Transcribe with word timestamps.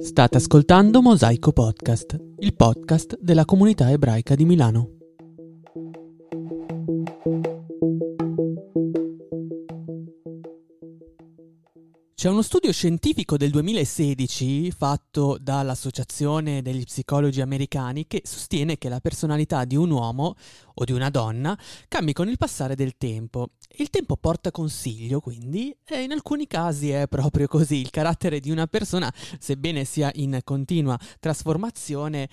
State 0.00 0.36
ascoltando 0.36 1.00
Mosaico 1.00 1.52
Podcast, 1.52 2.16
il 2.40 2.54
podcast 2.54 3.16
della 3.20 3.44
comunità 3.44 3.90
ebraica 3.90 4.34
di 4.34 4.44
Milano. 4.44 4.99
C'è 12.20 12.28
uno 12.28 12.42
studio 12.42 12.70
scientifico 12.70 13.38
del 13.38 13.48
2016 13.48 14.72
fatto 14.72 15.38
dall'Associazione 15.40 16.60
degli 16.60 16.84
psicologi 16.84 17.40
americani 17.40 18.06
che 18.06 18.20
sostiene 18.26 18.76
che 18.76 18.90
la 18.90 19.00
personalità 19.00 19.64
di 19.64 19.74
un 19.74 19.90
uomo 19.90 20.36
o 20.74 20.84
di 20.84 20.92
una 20.92 21.08
donna 21.08 21.58
cambi 21.88 22.12
con 22.12 22.28
il 22.28 22.36
passare 22.36 22.74
del 22.74 22.98
tempo. 22.98 23.52
Il 23.78 23.88
tempo 23.88 24.18
porta 24.18 24.50
consiglio, 24.50 25.20
quindi, 25.20 25.74
e 25.82 26.02
in 26.02 26.12
alcuni 26.12 26.46
casi 26.46 26.90
è 26.90 27.08
proprio 27.08 27.46
così. 27.46 27.76
Il 27.76 27.88
carattere 27.88 28.38
di 28.38 28.50
una 28.50 28.66
persona, 28.66 29.10
sebbene 29.38 29.86
sia 29.86 30.10
in 30.16 30.40
continua 30.44 30.98
trasformazione, 31.20 32.28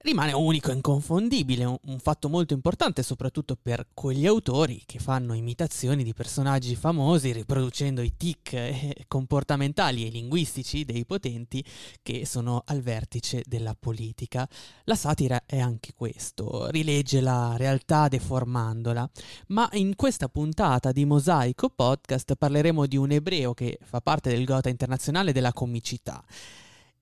rimane 0.00 0.32
unico 0.32 0.70
e 0.70 0.74
inconfondibile, 0.74 1.64
un, 1.64 1.98
fatto 1.98 2.28
molto 2.28 2.54
importante 2.54 3.02
soprattutto 3.02 3.56
per 3.60 3.88
quegli 3.92 4.26
autori 4.26 4.82
che 4.86 5.00
fanno 5.00 5.34
imitazioni 5.34 6.04
di 6.04 6.14
personaggi 6.14 6.76
famosi 6.76 7.32
riproducendo 7.32 8.00
i 8.02 8.16
tic 8.16 8.52
eh, 8.52 9.04
comportamentali 9.08 10.06
e 10.06 10.10
linguistici 10.10 10.84
dei 10.84 11.04
potenti 11.04 11.64
che 12.00 12.24
sono 12.26 12.62
al 12.66 12.80
vertice 12.80 13.42
della 13.44 13.74
politica. 13.78 14.48
La 14.84 14.94
satira 14.94 15.42
è 15.46 15.58
anche 15.58 15.92
questo, 15.94 16.70
rilegge 16.70 17.20
la 17.20 17.56
realtà 17.56 18.06
deformandola, 18.06 19.10
ma 19.48 19.68
in 19.72 19.96
questa 19.96 20.28
puntata 20.28 20.92
di 20.92 21.04
Mosaico 21.04 21.70
Podcast 21.70 22.36
parleremo 22.36 22.86
di 22.86 22.96
un 22.96 23.10
ebreo 23.10 23.52
che 23.52 23.78
fa 23.82 24.00
parte 24.00 24.30
del 24.30 24.44
Gotha 24.44 24.68
internazionale 24.68 25.32
della 25.32 25.52
comicità. 25.52 26.22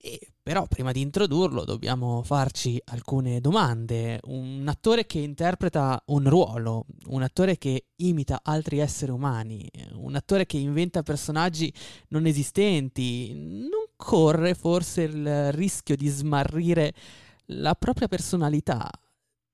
E 0.06 0.20
però 0.40 0.64
prima 0.68 0.92
di 0.92 1.00
introdurlo 1.00 1.64
dobbiamo 1.64 2.22
farci 2.22 2.80
alcune 2.84 3.40
domande. 3.40 4.20
Un 4.26 4.64
attore 4.68 5.04
che 5.04 5.18
interpreta 5.18 6.00
un 6.06 6.28
ruolo, 6.28 6.86
un 7.06 7.22
attore 7.22 7.58
che 7.58 7.86
imita 7.96 8.38
altri 8.44 8.78
esseri 8.78 9.10
umani, 9.10 9.68
un 9.94 10.14
attore 10.14 10.46
che 10.46 10.58
inventa 10.58 11.02
personaggi 11.02 11.72
non 12.10 12.26
esistenti, 12.26 13.32
non 13.34 13.86
corre 13.96 14.54
forse 14.54 15.02
il 15.02 15.50
rischio 15.50 15.96
di 15.96 16.06
smarrire 16.06 16.94
la 17.46 17.74
propria 17.74 18.06
personalità, 18.06 18.88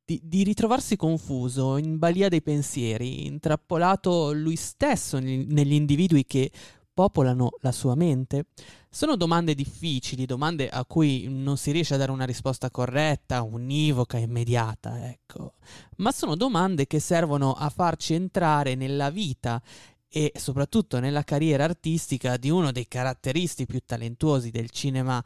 di, 0.04 0.20
di 0.22 0.42
ritrovarsi 0.44 0.96
confuso, 0.96 1.78
in 1.78 1.96
balia 1.96 2.28
dei 2.28 2.42
pensieri, 2.42 3.24
intrappolato 3.24 4.34
lui 4.34 4.56
stesso 4.56 5.18
negli 5.18 5.72
individui 5.72 6.26
che 6.26 6.50
popolano 6.92 7.50
la 7.60 7.72
sua 7.72 7.94
mente? 7.94 8.46
Sono 8.90 9.16
domande 9.16 9.54
difficili, 9.54 10.26
domande 10.26 10.68
a 10.68 10.84
cui 10.84 11.26
non 11.28 11.56
si 11.56 11.70
riesce 11.70 11.94
a 11.94 11.96
dare 11.96 12.10
una 12.10 12.26
risposta 12.26 12.70
corretta, 12.70 13.42
univoca, 13.42 14.18
immediata, 14.18 15.08
ecco. 15.08 15.54
Ma 15.96 16.12
sono 16.12 16.36
domande 16.36 16.86
che 16.86 17.00
servono 17.00 17.52
a 17.52 17.70
farci 17.70 18.14
entrare 18.14 18.74
nella 18.74 19.10
vita 19.10 19.62
e 20.08 20.32
soprattutto 20.36 21.00
nella 21.00 21.24
carriera 21.24 21.64
artistica 21.64 22.36
di 22.36 22.50
uno 22.50 22.70
dei 22.70 22.86
caratteristi 22.86 23.64
più 23.64 23.80
talentuosi 23.84 24.50
del 24.50 24.68
cinema 24.68 25.22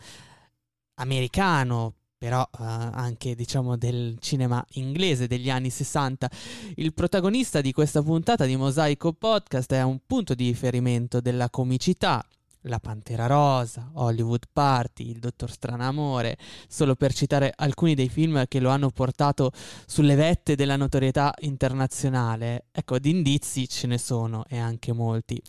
americano, 0.95 1.95
però 2.19 2.41
uh, 2.41 2.63
anche 2.63 3.35
diciamo 3.35 3.77
del 3.77 4.17
cinema 4.21 4.65
inglese 4.75 5.27
degli 5.27 5.51
anni 5.51 5.71
60. 5.71 6.31
Il 6.77 6.95
protagonista 6.95 7.61
di 7.61 7.73
questa 7.73 8.03
puntata 8.03 8.47
di 8.47 8.57
Mosaico 8.57 9.13
Podcast 9.13 9.73
è 9.73 9.83
un 9.83 9.99
punto 10.07 10.35
di 10.35 10.47
riferimento 10.47 11.21
della 11.21 11.51
comicità. 11.51 12.25
La 12.69 12.81
Pantera 12.81 13.27
Rosa, 13.27 13.91
Hollywood 13.95 14.47
Party, 14.53 15.11
Il 15.11 15.21
Dottor 15.21 15.53
Stranamore, 15.53 16.37
solo 16.67 16.97
per 16.97 17.13
citare 17.13 17.53
alcuni 17.55 17.95
dei 17.95 18.09
film 18.09 18.45
che 18.49 18.59
lo 18.59 18.71
hanno 18.71 18.91
portato 18.91 19.53
sulle 19.87 20.17
vette 20.17 20.57
della 20.57 20.75
notorietà 20.75 21.33
internazionale. 21.43 22.65
Ecco, 22.73 22.99
di 22.99 23.11
indizi 23.11 23.69
ce 23.69 23.87
ne 23.87 23.99
sono 23.99 24.45
e 24.49 24.59
anche 24.59 24.93
molti. 24.93 25.41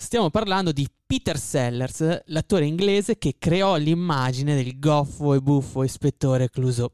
Stiamo 0.00 0.30
parlando 0.30 0.72
di 0.72 0.88
Peter 1.06 1.38
Sellers, 1.38 2.22
l'attore 2.24 2.64
inglese 2.64 3.18
che 3.18 3.36
creò 3.38 3.76
l'immagine 3.76 4.54
del 4.54 4.78
goffo 4.78 5.34
e 5.34 5.40
buffo 5.40 5.84
ispettore 5.84 6.48
Clouseau. 6.48 6.90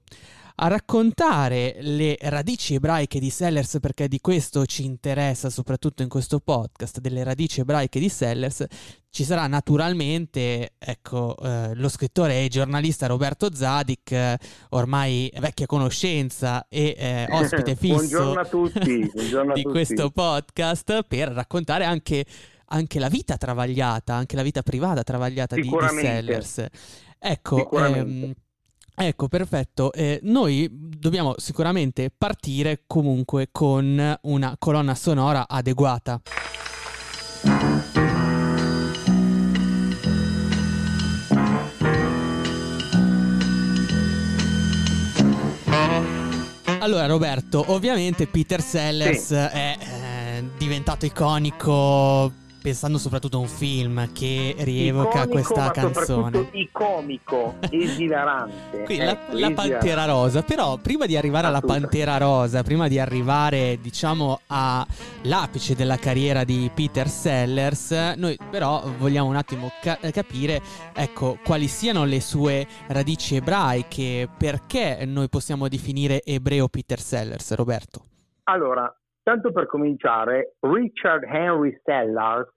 A 0.56 0.66
raccontare 0.66 1.76
le 1.80 2.16
radici 2.20 2.74
ebraiche 2.74 3.20
di 3.20 3.30
Sellers, 3.30 3.78
perché 3.80 4.08
di 4.08 4.18
questo 4.20 4.66
ci 4.66 4.84
interessa 4.84 5.50
soprattutto 5.50 6.02
in 6.02 6.08
questo 6.08 6.40
podcast, 6.40 6.98
delle 6.98 7.22
radici 7.22 7.60
ebraiche 7.60 8.00
di 8.00 8.08
Sellers, 8.08 8.64
ci 9.08 9.22
sarà 9.22 9.46
naturalmente 9.46 10.72
ecco, 10.76 11.36
eh, 11.38 11.74
lo 11.74 11.88
scrittore 11.88 12.42
e 12.42 12.48
giornalista 12.48 13.06
Roberto 13.06 13.54
Zadik, 13.54 14.10
eh, 14.10 14.38
ormai 14.70 15.32
vecchia 15.38 15.66
conoscenza 15.66 16.66
e 16.68 16.96
eh, 16.98 17.26
ospite 17.30 17.76
fisso 17.80 18.32
buongiorno 18.42 18.42
di 19.54 19.62
tutti. 19.62 19.72
questo 19.72 20.10
podcast, 20.10 21.04
per 21.04 21.28
raccontare 21.28 21.84
anche 21.84 22.24
anche 22.66 22.98
la 22.98 23.08
vita 23.08 23.36
travagliata, 23.36 24.14
anche 24.14 24.36
la 24.36 24.42
vita 24.42 24.62
privata 24.62 25.02
travagliata 25.02 25.54
di, 25.54 25.62
di 25.62 25.76
Sellers. 26.00 26.66
Ecco, 27.18 27.70
ehm, 27.70 28.32
ecco 28.94 29.28
perfetto. 29.28 29.92
Eh, 29.92 30.20
noi 30.22 30.68
dobbiamo 30.70 31.34
sicuramente 31.38 32.10
partire 32.16 32.82
comunque 32.86 33.48
con 33.50 34.18
una 34.22 34.56
colonna 34.58 34.94
sonora 34.94 35.48
adeguata. 35.48 36.20
Allora 46.78 47.06
Roberto, 47.06 47.64
ovviamente 47.72 48.28
Peter 48.28 48.60
Sellers 48.60 49.26
sì. 49.26 49.34
è 49.34 49.76
eh, 49.80 50.50
diventato 50.56 51.04
iconico 51.04 52.44
pensando 52.66 52.98
soprattutto 52.98 53.36
a 53.36 53.40
un 53.40 53.46
film 53.46 54.12
che 54.12 54.56
rievoca 54.58 55.22
Iconico, 55.22 55.30
questa 55.30 55.70
canzone. 55.70 56.48
Icomico, 56.50 57.54
esilarante. 57.70 58.82
Qui, 58.82 58.98
ecco, 58.98 59.36
la, 59.36 59.48
la, 59.48 59.54
Pantera 59.54 60.04
Rosa, 60.04 60.42
però 60.42 60.76
prima 60.76 61.06
di 61.06 61.16
arrivare 61.16 61.46
alla 61.46 61.60
Pantera 61.60 62.16
Rosa, 62.16 62.64
prima 62.64 62.88
di 62.88 62.98
arrivare 62.98 63.78
diciamo 63.80 64.40
all'apice 64.48 65.76
della 65.76 65.96
carriera 65.96 66.42
di 66.42 66.68
Peter 66.74 67.06
Sellers, 67.06 67.92
noi 68.16 68.36
però 68.50 68.82
vogliamo 68.98 69.28
un 69.28 69.36
attimo 69.36 69.70
ca- 69.80 70.00
capire 70.10 70.60
ecco, 70.92 71.38
quali 71.44 71.68
siano 71.68 72.04
le 72.04 72.20
sue 72.20 72.66
radici 72.88 73.36
ebraiche, 73.36 74.28
perché 74.36 75.04
noi 75.06 75.28
possiamo 75.28 75.68
definire 75.68 76.20
ebreo 76.24 76.66
Peter 76.66 76.98
Sellers, 76.98 77.54
Roberto. 77.54 78.02
Allora, 78.48 78.92
Tanto 79.26 79.50
per 79.50 79.66
cominciare, 79.66 80.54
Richard 80.60 81.24
Henry 81.24 81.76
Sellars, 81.82 82.54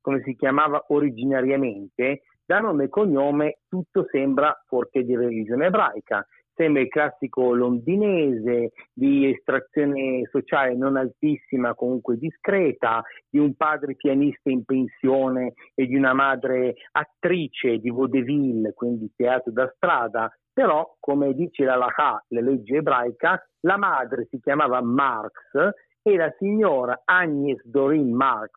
come 0.00 0.22
si 0.22 0.36
chiamava 0.36 0.84
originariamente, 0.90 2.22
da 2.46 2.60
nome 2.60 2.84
e 2.84 2.88
cognome 2.88 3.58
tutto 3.68 4.06
sembra 4.08 4.56
fuorché 4.68 5.02
di 5.02 5.16
religione 5.16 5.66
ebraica. 5.66 6.24
Sembra 6.54 6.82
il 6.82 6.88
classico 6.90 7.52
londinese 7.54 8.70
di 8.92 9.32
estrazione 9.32 10.22
sociale 10.30 10.76
non 10.76 10.96
altissima, 10.96 11.74
comunque 11.74 12.16
discreta, 12.16 13.02
di 13.28 13.40
un 13.40 13.56
padre 13.56 13.96
pianista 13.96 14.48
in 14.48 14.64
pensione 14.64 15.54
e 15.74 15.86
di 15.86 15.96
una 15.96 16.12
madre 16.12 16.74
attrice 16.92 17.78
di 17.78 17.90
vaudeville, 17.90 18.74
quindi 18.74 19.10
teatro 19.16 19.50
da 19.50 19.68
strada, 19.74 20.30
però, 20.52 20.88
come 21.00 21.34
dice 21.34 21.64
la 21.64 21.74
Laha, 21.74 22.24
la 22.28 22.40
legge 22.40 22.76
ebraica, 22.76 23.44
la 23.62 23.76
madre 23.76 24.28
si 24.30 24.38
chiamava 24.38 24.80
Marx 24.80 25.90
e 26.02 26.16
la 26.16 26.32
signora 26.38 27.02
Agnes 27.04 27.60
Doreen 27.64 28.12
Marx, 28.12 28.50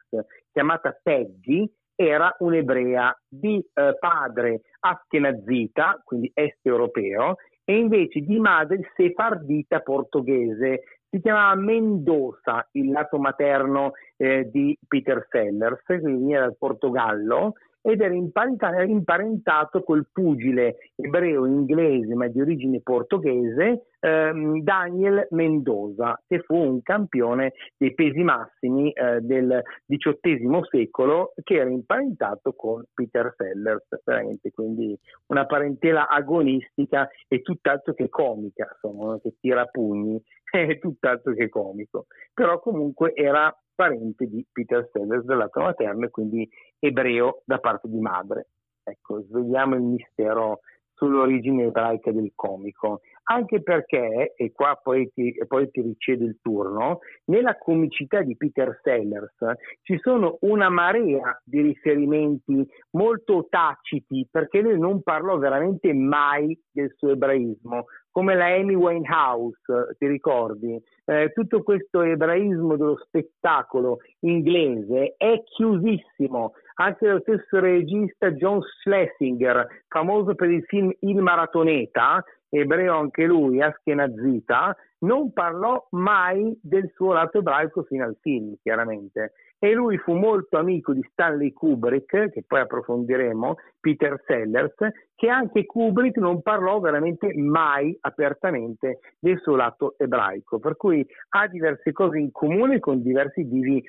chiamata 0.52 0.98
Peggy, 1.02 1.72
era 1.96 2.36
un'ebrea 2.40 3.18
di 3.28 3.58
eh, 3.74 3.98
padre 4.00 4.62
askenazita, 4.80 6.02
quindi 6.04 6.30
est 6.34 6.60
europeo, 6.64 7.36
e 7.64 7.78
invece 7.78 8.20
di 8.22 8.40
madre 8.40 8.92
sefardita 8.96 9.80
portoghese. 9.80 10.84
Si 11.10 11.22
chiamava 11.22 11.56
Mendoza, 11.56 12.68
il 12.72 12.92
lato 12.92 13.18
materno 13.18 13.94
eh, 14.18 14.50
di 14.52 14.78
Peter 14.86 15.26
Sellers, 15.30 15.82
quindi 15.86 16.04
veniva 16.06 16.40
dal 16.42 16.58
Portogallo, 16.58 17.54
ed 17.86 18.02
era 18.02 18.16
imparentato 18.84 19.84
col 19.84 20.08
pugile 20.12 20.78
ebreo 20.96 21.46
inglese 21.46 22.16
ma 22.16 22.28
di 22.28 22.42
origine 22.42 22.82
portoghese 22.82 23.86
ehm, 24.00 24.62
Daniel 24.62 25.28
Mendoza, 25.32 26.20
che 26.28 26.40
fu 26.40 26.56
un 26.56 26.82
campione 26.82 27.54
dei 27.78 27.94
pesi 27.94 28.24
massimi 28.24 28.92
eh, 28.92 29.22
del 29.22 29.62
XVIII 29.86 30.62
secolo, 30.70 31.34
che 31.44 31.56
era 31.56 31.70
imparentato 31.70 32.54
con 32.54 32.84
Peter 32.94 33.34
Sellers, 33.38 33.86
veramente 34.04 34.52
quindi 34.52 34.98
una 35.28 35.46
parentela 35.46 36.08
agonistica 36.08 37.08
e 37.28 37.42
tutt'altro 37.42 37.94
che 37.94 38.10
comica, 38.10 38.68
insomma, 38.72 39.20
che 39.20 39.36
tira 39.40 39.66
pugni, 39.66 40.20
è 40.52 40.80
tutt'altro 40.80 41.34
che 41.34 41.50
comico. 41.50 42.08
Però 42.34 42.60
comunque 42.60 43.14
era 43.14 43.56
parente 43.76 44.26
di 44.28 44.46
Peter 44.52 44.90
Sellers 44.92 45.26
dal 45.26 45.38
lato 45.38 45.60
materno 45.62 46.06
e 46.06 46.10
quindi 46.10 46.50
ebreo 46.80 47.42
da 47.46 47.60
parte 47.60 47.88
di 47.90 48.00
madre. 48.00 48.48
Ecco, 48.84 49.22
svegliamo 49.24 49.76
il 49.76 49.82
mistero 49.82 50.60
sull'origine 50.96 51.66
ebraica 51.66 52.12
del 52.12 52.32
comico, 52.36 53.02
anche 53.24 53.62
perché, 53.62 54.34
e 54.36 54.52
qua 54.52 54.80
poi 54.82 55.12
ti, 55.14 55.36
poi 55.48 55.70
ti 55.70 55.82
ricedo 55.82 56.24
il 56.26 56.38
turno, 56.42 57.00
nella 57.26 57.58
comicità 57.58 58.22
di 58.22 58.36
Peter 58.38 58.80
Sellers 58.82 59.36
ci 59.82 59.98
sono 60.00 60.38
una 60.42 60.70
marea 60.70 61.40
di 61.44 61.62
riferimenti 61.62 62.66
molto 62.92 63.48
taciti, 63.50 64.28
perché 64.30 64.62
lui 64.62 64.80
non 64.80 65.02
parlò 65.04 65.38
veramente 65.38 65.94
mai 65.94 66.58
del 66.72 66.94
suo 66.96 67.12
ebraismo, 67.12 67.86
come 68.16 68.34
la 68.34 68.46
Amy 68.46 68.76
Winehouse, 68.76 69.98
ti 69.98 70.08
ricordi? 70.08 70.82
Eh, 71.04 71.34
tutto 71.34 71.64
questo 71.64 72.02
ebraismo 72.02 72.78
dello 72.78 72.98
spettacolo 73.04 73.98
inglese 74.22 75.16
è 75.18 75.44
chiusissimo. 75.44 76.54
Anche 76.76 77.10
lo 77.10 77.20
stesso 77.20 77.60
regista 77.60 78.32
John 78.32 78.62
Schlesinger, 78.62 79.68
famoso 79.90 80.34
per 80.34 80.50
il 80.50 80.64
film 80.64 80.94
Il 81.02 81.18
Maratoneta, 81.18 82.24
ebreo 82.48 82.98
anche 82.98 83.26
lui, 83.26 83.62
Ashkenazita, 83.62 84.74
non 85.00 85.34
parlò 85.34 85.86
mai 85.92 86.58
del 86.62 86.90
suo 86.96 87.12
lato 87.12 87.40
ebraico 87.40 87.84
fino 87.84 88.06
al 88.06 88.18
film, 88.22 88.56
chiaramente. 88.62 89.34
E 89.60 89.74
lui 89.74 89.98
fu 89.98 90.14
molto 90.14 90.58
amico 90.58 90.94
di 90.94 91.06
Stanley 91.12 91.52
Kubrick, 91.52 92.30
che 92.30 92.44
poi 92.48 92.62
approfondiremo, 92.62 93.56
Peter 93.82 94.22
Sellers, 94.26 94.76
che 95.16 95.30
anche 95.30 95.66
Kubrick 95.66 96.18
non 96.18 96.42
parlò 96.42 96.80
veramente 96.80 97.34
mai 97.36 97.98
apertamente 98.02 99.00
del 99.20 99.40
suo 99.40 99.56
lato 99.56 99.96
ebraico, 99.98 100.60
per 100.60 100.76
cui 100.76 101.06
ha 101.30 101.48
diverse 101.48 101.92
cose 101.92 102.20
in 102.20 102.32
comune 102.32 102.80
con 102.80 103.02
diversi 103.02 103.48
divi 103.48 103.84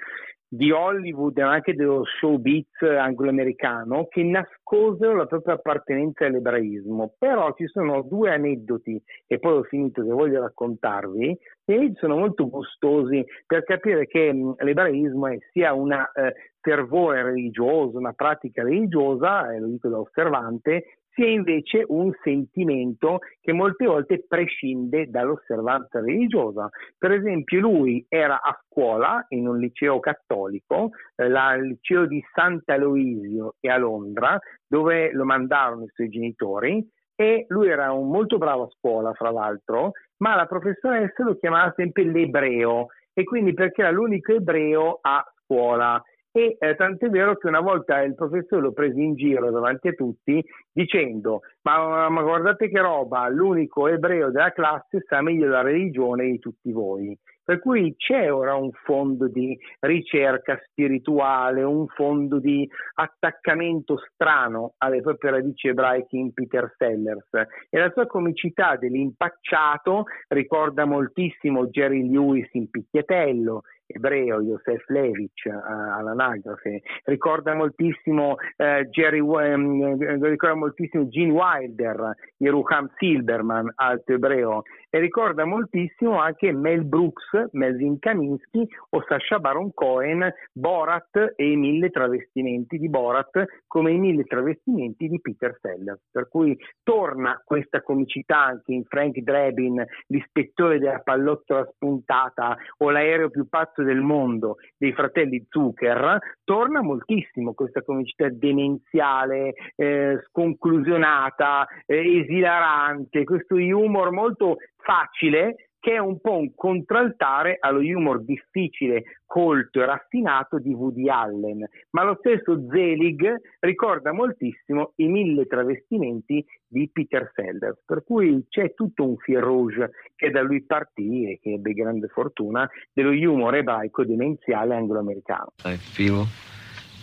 di 0.49 0.70
Hollywood 0.70 1.37
e 1.38 1.43
anche 1.43 1.75
dello 1.75 2.05
showbiz 2.05 2.81
anglo-americano 2.82 4.06
che 4.08 4.23
nascosero 4.23 5.17
la 5.17 5.26
propria 5.26 5.55
appartenenza 5.55 6.26
all'ebraismo. 6.26 7.14
Però 7.19 7.52
ci 7.55 7.67
sono 7.67 8.02
due 8.02 8.32
aneddoti, 8.32 9.00
e 9.26 9.38
poi 9.38 9.58
ho 9.58 9.62
finito 9.64 10.02
che 10.02 10.08
voglio 10.08 10.40
raccontarvi, 10.40 11.37
che 11.64 11.93
sono 11.96 12.17
molto 12.17 12.49
gustosi 12.49 13.25
per 13.44 13.64
capire 13.64 14.06
che 14.06 14.32
l'ebraismo 14.58 15.26
è 15.26 15.38
sia 15.50 15.72
un 15.72 15.93
eh, 15.93 16.34
fervore 16.61 17.22
religioso, 17.25 17.99
una 17.99 18.12
pratica 18.12 18.62
religiosa, 18.62 19.52
e 19.52 19.58
lo 19.58 19.67
dico 19.67 19.88
da 19.88 19.99
osservante, 19.99 20.99
sia 21.16 21.28
invece 21.28 21.82
un 21.88 22.12
sentimento 22.22 23.20
che 23.40 23.54
molte 23.54 23.86
volte 23.86 24.24
prescinde 24.28 25.08
dall'osservanza 25.08 26.00
religiosa. 26.00 26.68
Per 26.96 27.10
esempio 27.10 27.58
lui 27.60 28.04
era 28.06 28.42
a 28.42 28.56
scuola 28.66 29.24
in 29.30 29.48
un 29.48 29.58
liceo 29.58 29.98
cattolico, 29.98 30.90
eh, 31.16 31.28
la, 31.28 31.54
il 31.54 31.68
liceo 31.68 32.06
di 32.06 32.22
Sant'Aloisio 32.34 33.54
e 33.60 33.70
a 33.70 33.78
Londra, 33.78 34.38
dove 34.68 35.10
lo 35.12 35.24
mandarono 35.24 35.84
i 35.84 35.90
suoi 35.94 36.10
genitori 36.10 36.86
e 37.19 37.46
lui 37.48 37.69
era 37.69 37.92
un 37.92 38.10
molto 38.10 38.36
bravo 38.36 38.64
a 38.64 38.70
scuola, 38.76 39.14
fra 39.14 39.30
l'altro, 39.30 39.92
ma 40.19 40.34
la 40.34 40.44
professoressa 40.44 41.24
lo 41.24 41.38
chiamava 41.38 41.72
sempre 41.74 42.04
l'ebreo 42.04 42.88
e 43.14 43.24
quindi 43.24 43.54
perché 43.54 43.80
era 43.80 43.90
l'unico 43.90 44.34
ebreo 44.34 44.98
a 45.00 45.24
scuola 45.42 46.02
e 46.36 46.58
eh, 46.60 46.74
tant'è 46.74 47.08
vero 47.08 47.34
che 47.36 47.48
una 47.48 47.60
volta 47.60 48.02
il 48.02 48.14
professore 48.14 48.60
lo 48.60 48.72
prese 48.72 49.00
in 49.00 49.14
giro 49.14 49.50
davanti 49.50 49.88
a 49.88 49.92
tutti 49.92 50.44
dicendo 50.70 51.40
ma, 51.62 52.10
ma, 52.10 52.22
guardate 52.22 52.68
che 52.68 52.78
roba, 52.78 53.26
l'unico 53.28 53.88
ebreo 53.88 54.30
della 54.30 54.52
classe 54.52 55.02
sa 55.08 55.22
meglio 55.22 55.48
la 55.48 55.62
religione 55.62 56.26
di 56.26 56.38
tutti 56.38 56.70
voi. 56.70 57.18
Per 57.42 57.60
cui 57.60 57.94
c'è 57.96 58.32
ora 58.32 58.56
un 58.56 58.72
fondo 58.72 59.28
di 59.28 59.56
ricerca 59.78 60.60
spirituale, 60.68 61.62
un 61.62 61.86
fondo 61.86 62.40
di 62.40 62.68
attaccamento 62.94 63.98
strano 64.12 64.74
alle 64.78 65.00
proprie 65.00 65.30
radici 65.30 65.68
ebraiche 65.68 66.16
in 66.16 66.32
Peter 66.32 66.74
Sellers 66.76 67.28
e 67.70 67.78
la 67.78 67.92
sua 67.92 68.06
comicità 68.06 68.74
dell'impacciato 68.74 70.06
ricorda 70.26 70.86
moltissimo 70.86 71.68
Jerry 71.68 72.10
Lewis 72.10 72.48
in 72.54 72.68
Picchiatello, 72.68 73.62
ebreo 73.86 74.40
Yosef 74.40 74.88
Levich 74.88 75.44
uh, 75.46 75.52
all'anagrafe, 75.98 76.82
ricorda 77.04 77.54
moltissimo 77.54 78.36
uh, 78.56 78.88
Jerry, 78.90 79.20
um, 79.20 79.96
ricorda 80.22 80.56
moltissimo 80.56 81.08
Gene 81.08 81.32
Wilder, 81.32 82.14
Yeruham 82.38 82.90
Silberman, 82.96 83.72
altro 83.76 84.14
ebreo, 84.14 84.62
e 84.96 84.98
ricorda 84.98 85.44
moltissimo 85.44 86.19
anche 86.19 86.52
Mel 86.52 86.84
Brooks, 86.84 87.48
Melvin 87.52 87.98
Kaminsky 87.98 88.66
o 88.90 89.04
Sasha 89.06 89.38
Baron 89.38 89.75
Cohen, 89.75 90.32
Borat 90.52 91.34
e 91.37 91.50
i 91.50 91.56
mille 91.56 91.90
travestimenti 91.90 92.78
di 92.78 92.88
Borat 92.88 93.44
come 93.66 93.90
i 93.90 93.98
mille 93.98 94.25
travestimenti 94.25 95.08
di 95.08 95.20
Peter 95.20 95.58
Sellers. 95.60 96.00
Per 96.10 96.28
cui 96.28 96.56
torna 96.82 97.43
questa 97.44 97.82
comicità 97.82 98.43
anche 98.43 98.72
in 98.72 98.84
Frank 98.84 99.19
Drebin, 99.19 99.84
l'ispettore 100.06 100.78
della 100.78 101.00
pallottola 101.00 101.69
spuntata 101.75 102.56
o 102.78 102.90
l'aereo 102.90 103.28
più 103.28 103.46
pazzo 103.50 103.82
del 103.82 104.00
mondo 104.00 104.56
dei 104.78 104.94
fratelli 104.94 105.44
Zucker, 105.50 106.19
torna 106.43 106.81
moltissimo 106.81 107.52
questa 107.52 107.82
comicità 107.82 108.31
demenziale, 108.31 109.52
eh, 109.75 110.22
sconclusionata, 110.28 111.66
eh, 111.84 112.20
esilarante, 112.20 113.25
questo 113.25 113.56
humor 113.56 114.10
molto 114.10 114.56
facile 114.86 115.70
che 115.86 115.92
è 115.92 115.98
un 115.98 116.20
po' 116.20 116.36
un 116.36 116.52
contraltare 116.54 117.58
allo 117.60 117.78
humor 117.78 118.24
difficile, 118.24 119.20
colto 119.24 119.80
e 119.80 119.86
raffinato 119.86 120.58
di 120.58 120.72
Woody 120.72 121.08
Allen, 121.08 121.64
ma 121.90 122.02
lo 122.02 122.16
stesso 122.18 122.66
Zelig 122.68 123.40
ricorda 123.60 124.12
moltissimo 124.12 124.94
i 124.96 125.06
mille 125.06 125.46
travestimenti 125.46 126.44
di 126.66 126.90
Peter 126.92 127.30
Sellers, 127.32 127.78
per 127.84 128.02
cui 128.04 128.46
c'è 128.48 128.74
tutto 128.74 129.06
un 129.06 129.16
fil 129.18 129.38
rouge 129.38 129.90
che 130.16 130.30
da 130.30 130.42
lui 130.42 130.64
partì 130.64 131.30
e 131.30 131.38
che 131.40 131.52
ebbe 131.52 131.72
grande 131.72 132.08
fortuna 132.08 132.68
dello 132.92 133.10
humor 133.10 133.54
ebraico 133.54 134.04
demenziale 134.04 134.74
anglo-americano. 134.74 135.52
I 135.64 135.76
feel 135.76 136.26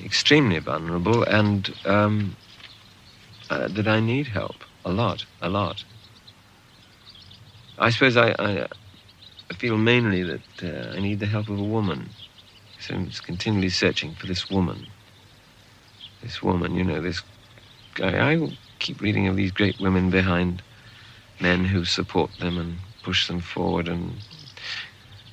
extremely 0.03 0.59
vulnerable 0.59 1.23
and 1.25 1.71
um, 1.85 2.35
uh, 3.49 3.71
that 3.71 3.87
I 3.87 4.01
need 4.01 4.27
help 4.27 4.65
a 4.81 4.91
lot, 4.91 5.25
a 5.39 5.47
lot. 5.47 5.85
I 7.77 7.89
suppose 7.89 8.17
I, 8.17 8.35
I, 8.39 8.67
feel 9.57 9.77
mainly 9.77 10.23
that 10.23 10.41
uh, 10.63 10.95
I 10.95 10.99
need 10.99 11.19
the 11.19 11.25
help 11.25 11.49
of 11.49 11.59
a 11.59 11.63
woman. 11.63 12.09
So 12.79 12.95
I'm 12.95 13.09
continually 13.09 13.69
searching 13.69 14.13
for 14.15 14.27
this 14.27 14.49
woman. 14.49 14.87
This 16.21 16.41
woman, 16.43 16.75
you 16.75 16.83
know, 16.83 17.01
this 17.01 17.21
guy. 17.95 18.33
I 18.33 18.57
keep 18.79 19.01
reading 19.01 19.27
of 19.27 19.35
these 19.35 19.51
great 19.51 19.79
women 19.79 20.09
behind 20.09 20.61
men 21.39 21.65
who 21.65 21.85
support 21.85 22.31
them 22.39 22.57
and 22.57 22.77
push 23.01 23.27
them 23.27 23.39
forward 23.39 23.87
and, 23.87 24.13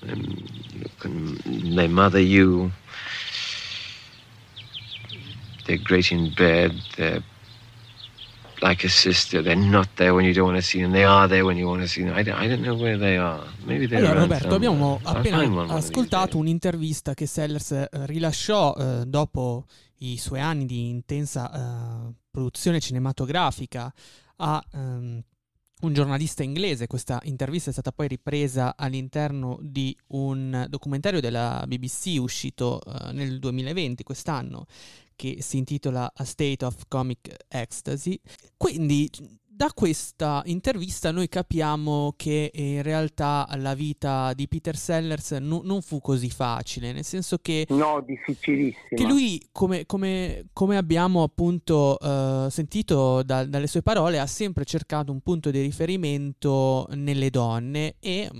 and, 0.02 0.50
and 1.02 1.78
they 1.78 1.88
mother 1.88 2.20
you. 2.20 2.72
They're 5.66 5.78
great 5.78 6.10
in 6.10 6.32
bed. 6.34 6.80
They're 6.96 7.22
like 8.62 8.84
a 8.84 8.88
sister. 8.88 9.42
They're 9.42 9.56
not 9.56 9.88
there 9.96 10.12
when 10.12 10.24
you 10.24 10.32
don't 10.32 10.46
want 10.46 10.58
to 10.58 10.62
see 10.62 10.80
them. 10.80 10.92
They 10.92 11.04
are 11.04 11.28
there 11.28 11.44
when 11.44 11.56
you 11.56 11.66
want 11.66 11.82
to 11.82 11.88
see 11.88 12.04
them. 12.04 12.14
I 12.16 12.22
don't, 12.22 12.38
I 12.38 12.48
don't 12.48 12.62
know 12.62 12.76
where 12.76 12.98
they 12.98 13.16
are. 13.16 13.42
Maybe 13.64 13.86
they're 13.86 14.04
allora, 14.04 14.20
Roberto, 14.20 14.54
abbiamo 14.54 15.00
appena 15.02 15.74
ascoltato 15.74 16.38
un'intervista 16.38 17.14
che 17.14 17.26
Sellers 17.26 17.72
eh, 17.72 17.88
rilasciò 17.90 18.74
eh, 18.74 19.04
dopo 19.06 19.66
i 19.98 20.16
suoi 20.16 20.40
anni 20.40 20.66
di 20.66 20.88
intensa 20.88 21.52
eh, 21.52 22.14
produzione 22.30 22.80
cinematografica 22.80 23.92
a 24.36 24.64
um, 24.72 25.22
un 25.82 25.92
giornalista 25.92 26.42
inglese. 26.42 26.86
Questa 26.86 27.20
intervista 27.24 27.70
è 27.70 27.72
stata 27.72 27.92
poi 27.92 28.08
ripresa 28.08 28.74
all'interno 28.76 29.58
di 29.60 29.96
un 30.08 30.66
documentario 30.68 31.20
della 31.20 31.64
BBC 31.66 32.16
uscito 32.18 32.80
uh, 32.84 33.12
nel 33.12 33.38
2020, 33.38 34.02
quest'anno, 34.02 34.66
che 35.20 35.42
si 35.42 35.58
intitola 35.58 36.10
A 36.14 36.24
State 36.24 36.64
of 36.64 36.84
Comic 36.88 37.44
Ecstasy. 37.46 38.18
Quindi 38.56 39.06
da 39.60 39.70
questa 39.74 40.40
intervista 40.46 41.10
noi 41.10 41.28
capiamo 41.28 42.14
che 42.16 42.50
in 42.54 42.80
realtà 42.80 43.46
la 43.56 43.74
vita 43.74 44.32
di 44.32 44.48
Peter 44.48 44.74
Sellers 44.74 45.32
no, 45.32 45.60
non 45.62 45.82
fu 45.82 46.00
così 46.00 46.30
facile, 46.30 46.92
nel 46.92 47.04
senso 47.04 47.36
che... 47.36 47.66
No, 47.68 48.02
difficilissimo. 48.06 48.86
Che 48.94 49.04
lui, 49.04 49.46
come, 49.52 49.84
come, 49.84 50.46
come 50.54 50.78
abbiamo 50.78 51.22
appunto 51.22 51.98
uh, 52.00 52.48
sentito 52.48 53.22
da, 53.22 53.44
dalle 53.44 53.66
sue 53.66 53.82
parole, 53.82 54.18
ha 54.18 54.26
sempre 54.26 54.64
cercato 54.64 55.12
un 55.12 55.20
punto 55.20 55.50
di 55.50 55.60
riferimento 55.60 56.86
nelle 56.92 57.28
donne 57.28 57.96
e 58.00 58.20
eh, 58.20 58.30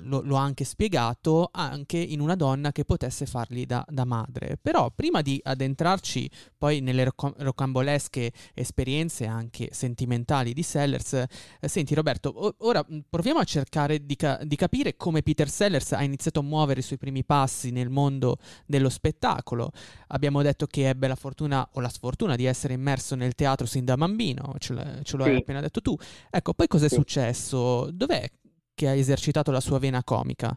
lo, 0.00 0.20
lo, 0.22 0.36
ha 0.36 0.42
anche 0.42 0.64
spiegato, 0.64 1.48
anche 1.52 1.98
in 1.98 2.20
una 2.20 2.34
donna 2.34 2.72
che 2.72 2.84
potesse 2.84 3.26
fargli 3.26 3.66
da, 3.66 3.84
da 3.88 4.04
madre. 4.04 4.58
Però 4.60 4.90
prima 4.90 5.22
di 5.22 5.40
addentrarci 5.42 6.30
poi 6.56 6.80
nelle 6.80 7.04
roc- 7.04 7.34
rocambolesche 7.38 8.32
esperienze 8.54 9.26
anche 9.26 9.68
sentimentali 9.72 10.52
di 10.52 10.62
Sellers, 10.62 11.12
eh, 11.12 11.28
senti 11.68 11.94
Roberto, 11.94 12.30
o- 12.30 12.54
ora 12.58 12.84
proviamo 13.08 13.40
a 13.40 13.44
cercare 13.44 14.04
di, 14.04 14.16
ca- 14.16 14.40
di, 14.42 14.56
capire 14.56 14.96
come 14.96 15.22
Peter 15.22 15.48
Sellers 15.48 15.92
ha 15.92 16.02
iniziato 16.02 16.40
a 16.40 16.42
muovere 16.42 16.80
i 16.80 16.82
suoi 16.82 16.98
primi 16.98 17.24
passi 17.24 17.70
nel 17.70 17.90
mondo 17.90 18.38
dello 18.66 18.88
spettacolo. 18.88 19.70
Abbiamo 20.08 20.42
detto 20.42 20.66
che 20.66 20.88
ebbe 20.88 21.08
la 21.08 21.16
fortuna 21.16 21.68
o 21.72 21.80
la 21.80 21.88
sfortuna 21.88 22.36
di 22.36 22.44
essere 22.44 22.74
immerso 22.74 23.14
nel 23.14 23.34
teatro 23.34 23.66
sin 23.66 23.84
da 23.84 23.96
bambino, 23.96 24.54
ce, 24.58 25.00
ce 25.02 25.16
lo 25.16 25.24
sì. 25.24 25.30
appena 25.30 25.60
detto 25.60 25.80
tu. 25.80 25.96
Ecco, 26.30 26.54
poi 26.54 26.66
cos'è 26.66 26.88
sì. 26.88 26.94
successo? 26.94 27.90
Dov'è 27.90 28.28
che 28.74 28.88
ha 28.88 28.94
esercitato 28.94 29.50
la 29.50 29.60
sua 29.60 29.78
vena 29.78 30.02
comica? 30.04 30.56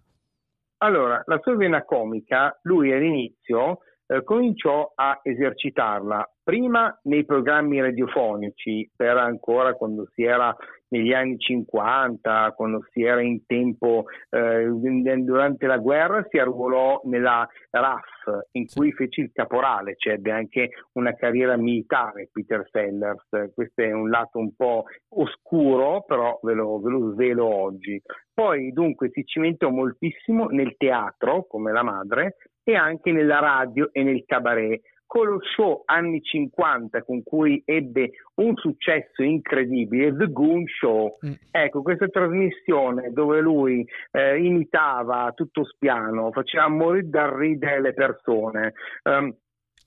Allora, 0.80 1.22
la 1.26 1.40
sua 1.42 1.56
vena 1.56 1.84
comica, 1.84 2.58
lui 2.64 2.92
all'inizio 2.92 3.80
eh, 4.08 4.24
cominciò 4.24 4.92
a 4.96 5.20
esercitarla 5.24 6.37
prima 6.48 6.98
nei 7.04 7.26
programmi 7.26 7.82
radiofonici, 7.82 8.90
era 8.96 9.22
ancora 9.22 9.74
quando 9.74 10.08
si 10.14 10.24
era 10.24 10.56
negli 10.88 11.12
anni 11.12 11.38
50, 11.38 12.54
quando 12.56 12.86
si 12.94 13.04
era 13.04 13.20
in 13.22 13.46
tempo 13.46 14.06
eh, 14.30 14.66
durante 14.70 15.68
la 15.68 15.78
guerra, 15.78 16.26
si 16.30 16.38
arruolò 16.38 17.02
nella 17.04 17.46
RAF, 17.70 18.46
in 18.52 18.66
cui 18.74 18.94
fece 18.94 19.20
il 19.20 19.32
caporale, 19.34 19.96
cioè 19.98 20.14
ebbe 20.14 20.32
anche 20.32 20.70
una 20.94 21.14
carriera 21.16 21.58
militare 21.58 22.30
Peter 22.32 22.66
Sellers. 22.72 23.28
Questo 23.54 23.82
è 23.82 23.92
un 23.92 24.10
lato 24.10 24.40
un 24.40 24.56
po' 24.56 24.86
oscuro, 25.18 26.06
però 26.08 26.40
ve 26.44 26.54
lo, 26.54 26.80
ve 26.80 26.92
lo 26.92 27.12
svelo 27.12 27.46
oggi. 27.46 28.02
Poi 28.34 28.72
dunque 28.72 29.10
si 29.12 29.26
cimentò 29.26 29.70
moltissimo 29.70 30.46
nel 30.46 30.76
teatro, 30.78 31.46
come 31.46 31.74
la 31.74 31.84
madre, 31.84 32.38
e 32.64 32.74
anche 32.76 33.12
nella 33.12 33.40
radio 33.40 33.90
e 33.92 34.04
nel 34.04 34.24
cabaret 34.26 34.82
con 35.08 35.26
lo 35.26 35.40
show 35.42 35.82
anni 35.86 36.22
50 36.22 37.04
con 37.04 37.24
cui 37.24 37.64
ebbe 37.66 38.12
un 38.36 38.56
successo 38.56 39.24
incredibile, 39.24 40.16
The 40.16 40.32
Goon 40.32 40.66
Show. 40.68 41.18
Mm. 41.26 41.32
Ecco, 41.50 41.82
questa 41.82 42.08
trasmissione 42.08 43.12
dove 43.12 43.40
lui 43.40 43.88
eh, 44.12 44.38
imitava 44.38 45.32
tutto 45.34 45.64
spiano, 45.64 46.32
faceva 46.32 46.68
morire 46.68 47.10
dal 47.10 47.32
ridere 47.32 47.82
le 47.82 47.94
persone. 47.94 48.74
Um, 49.04 49.34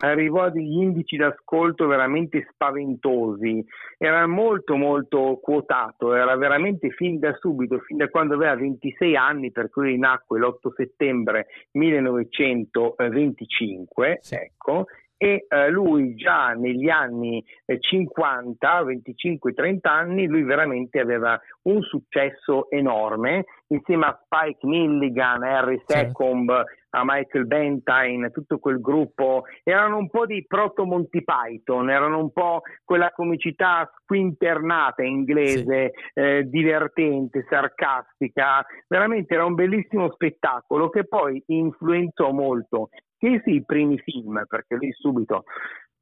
arrivò 0.01 0.45
a 0.45 0.51
degli 0.51 0.81
indici 0.81 1.17
d'ascolto 1.17 1.87
veramente 1.87 2.47
spaventosi, 2.51 3.63
era 3.99 4.27
molto 4.27 4.77
molto 4.77 5.39
quotato, 5.43 6.15
era 6.15 6.35
veramente 6.37 6.89
fin 6.91 7.19
da 7.19 7.35
subito, 7.39 7.81
fin 7.81 7.99
da 7.99 8.09
quando 8.09 8.35
aveva 8.35 8.57
26 8.57 9.15
anni, 9.17 9.53
per 9.53 9.69
cui 9.71 9.99
nacque 9.99 10.39
l'8 10.39 10.73
settembre 10.75 11.49
1925, 11.73 14.19
sì. 14.21 14.35
ecco, 14.35 14.87
e 15.23 15.45
eh, 15.47 15.69
lui 15.69 16.15
già 16.15 16.55
negli 16.55 16.89
anni 16.89 17.45
eh, 17.67 17.79
50, 17.79 18.85
25-30 18.85 19.79
anni, 19.83 20.27
lui 20.27 20.45
veramente 20.45 20.99
aveva 20.99 21.39
un 21.65 21.83
successo 21.83 22.71
enorme 22.71 23.45
insieme 23.67 24.07
a 24.07 24.19
Spike 24.25 24.67
Milligan, 24.67 25.43
Harry 25.43 25.79
Secomb, 25.85 26.51
a 26.51 27.03
Michael 27.05 27.47
Bentine, 27.47 28.31
tutto 28.31 28.59
quel 28.59 28.81
gruppo, 28.81 29.45
erano 29.63 29.99
un 29.99 30.09
po' 30.09 30.25
di 30.25 30.43
proto 30.47 30.87
Monty 30.87 31.23
Python, 31.23 31.91
erano 31.91 32.19
un 32.19 32.33
po' 32.33 32.63
quella 32.83 33.13
comicità 33.15 33.89
squinternata 34.03 35.03
inglese, 35.03 35.93
sì. 35.93 36.21
eh, 36.21 36.45
divertente, 36.49 37.45
sarcastica, 37.47 38.65
veramente 38.89 39.35
era 39.35 39.45
un 39.45 39.55
bellissimo 39.55 40.11
spettacolo 40.13 40.89
che 40.89 41.07
poi 41.07 41.43
influenzò 41.47 42.33
molto 42.33 42.89
che 43.21 43.43
sì, 43.45 43.57
i 43.57 43.65
primi 43.65 43.99
film, 43.99 44.43
perché 44.49 44.77
lui 44.77 44.91
subito 44.93 45.45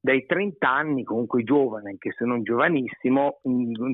dai 0.00 0.24
30 0.24 0.70
anni, 0.70 1.02
comunque 1.02 1.42
giovane, 1.42 1.90
anche 1.90 2.12
se 2.16 2.24
non 2.24 2.44
giovanissimo, 2.44 3.40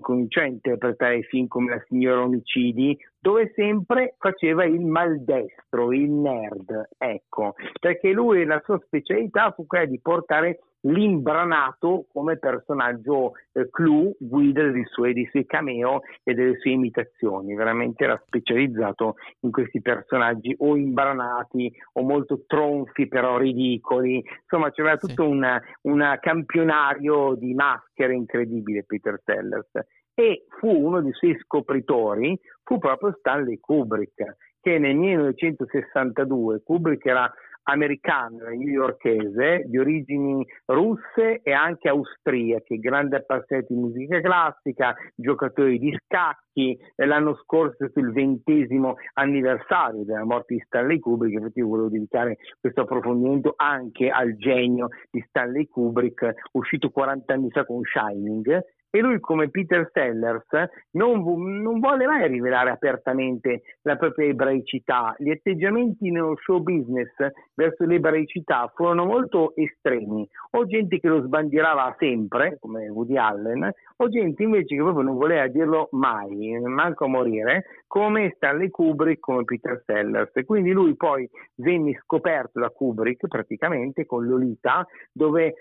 cominciò 0.01 0.43
a 0.43 0.47
interpretare 0.47 1.23
film 1.23 1.47
come 1.47 1.71
La 1.71 1.85
signora 1.89 2.23
Omicidi, 2.23 2.97
dove 3.25 3.53
sempre 3.55 4.17
faceva 4.19 4.67
il 4.67 4.85
maldestro, 4.85 5.95
il 5.95 6.11
nerd, 6.11 6.91
ecco, 6.99 7.55
perché 7.81 8.11
lui 8.11 8.45
la 8.45 8.61
sua 8.67 8.79
specialità 8.85 9.51
fu 9.53 9.67
quella 9.67 9.87
di 9.87 9.99
portare 9.99 10.59
l'imbranato 10.83 12.05
come 12.13 12.37
personaggio 12.37 13.33
eh, 13.53 13.71
clou, 13.71 14.15
guida 14.19 14.69
dei 14.69 14.85
suoi, 14.85 15.15
dei 15.15 15.27
suoi 15.31 15.47
cameo 15.47 16.03
e 16.23 16.35
delle 16.35 16.59
sue 16.59 16.73
imitazioni. 16.73 17.55
Veramente 17.55 18.05
era 18.05 18.23
specializzato 18.27 19.15
in 19.41 19.51
questi 19.51 19.81
personaggi 19.81 20.55
o 20.59 20.77
imbranati 20.77 21.73
o 21.95 22.03
molto 22.03 22.45
tronfi 22.47 23.09
però 23.09 23.39
ridicoli. 23.39 24.23
Insomma, 24.43 24.71
c'era 24.71 24.99
tutto 24.99 25.31
sì. 25.31 25.41
un 25.89 26.19
campionario 26.21 27.35
di 27.37 27.55
maschere 27.55 28.13
incredibile 28.13 28.85
Peter 28.85 29.19
Sellers. 29.25 29.71
E 30.15 30.47
fu 30.61 30.69
uno 30.69 31.03
dei 31.03 31.13
suoi 31.13 31.37
scopritori, 31.41 32.39
fu 32.63 32.79
proprio 32.79 33.17
Stanley 33.19 33.59
Kubrick, 33.59 34.37
che 34.61 34.79
nel 34.79 34.95
1962 34.95 36.63
Kubrick 36.63 37.05
era 37.05 37.33
americano 37.65 38.47
e 38.47 38.57
newyorkese 38.57 39.65
di 39.67 39.79
origini 39.79 40.47
russe 40.67 41.41
e 41.43 41.53
anche 41.53 41.89
austriache, 41.89 42.79
grande 42.79 43.17
appassionato 43.17 43.73
di 43.73 43.81
musica 43.81 44.21
classica, 44.21 44.95
giocatore 45.15 45.79
di 45.79 45.97
scacchi. 46.05 46.79
L'anno 46.97 47.35
scorso 47.43 47.89
sul 47.93 48.13
ventesimo 48.13 48.97
anniversario 49.15 50.05
della 50.05 50.25
morte 50.25 50.55
di 50.55 50.63
Stanley 50.67 50.99
Kubrick, 50.99 51.35
infatti 51.35 51.59
io 51.59 51.69
volevo 51.69 51.89
dedicare 51.89 52.37
questo 52.61 52.83
approfondimento 52.83 53.55
anche 53.57 54.11
al 54.11 54.37
genio 54.37 54.89
di 55.11 55.25
Stanley 55.29 55.67
Kubrick, 55.67 56.33
uscito 56.53 56.91
40 56.91 57.33
anni 57.33 57.51
fa 57.51 57.65
con 57.65 57.81
Shining, 57.83 58.63
e 58.95 59.01
lui 59.01 59.19
come 59.19 59.51
Peter 59.51 59.91
Sellers 59.93 60.47
non, 60.93 61.25
non, 61.61 61.81
vuole 61.81 62.07
mai 62.07 62.29
rivelare 62.29 62.71
apertamente 62.71 63.63
la 63.83 63.97
propria 63.97 64.29
ebraicità. 64.29 65.17
Gli 65.19 65.31
atteggiamenti 65.31 66.13
nello 66.13 66.37
show 66.37 66.63
business 66.63 67.11
verso 67.55 67.85
l'ebraicità 67.87 68.71
furono 68.73 69.05
molto 69.05 69.53
estremi, 69.57 70.29
o 70.53 70.65
gente 70.67 71.01
che 71.01 71.09
lo 71.09 71.23
sbandierava 71.23 71.97
sempre, 71.99 72.57
come 72.61 72.89
Woody 72.89 73.17
Allen, 73.17 73.69
o 73.97 74.09
gente 74.09 74.45
invece 74.45 74.77
che 74.77 74.83
proprio 74.83 75.03
non 75.03 75.17
voleva 75.17 75.49
dirlo 75.49 75.89
mai, 75.91 76.57
manco 76.61 77.07
a 77.07 77.09
morire, 77.09 77.65
come 77.89 78.33
Stanley 78.37 78.71
Kubrick, 78.71 79.19
come 79.19 79.43
Peter 79.43 79.83
Sellers. 79.85 80.31
E 80.35 80.45
quindi 80.45 80.71
lui 80.71 80.95
poi 80.95 81.29
venne 81.57 81.99
scoperto 82.01 82.61
da 82.61 82.71
Kubrick 82.71 83.27
praticamente 83.27 84.07
con 84.07 84.25
Lolita, 84.25 84.87
dove 85.11 85.55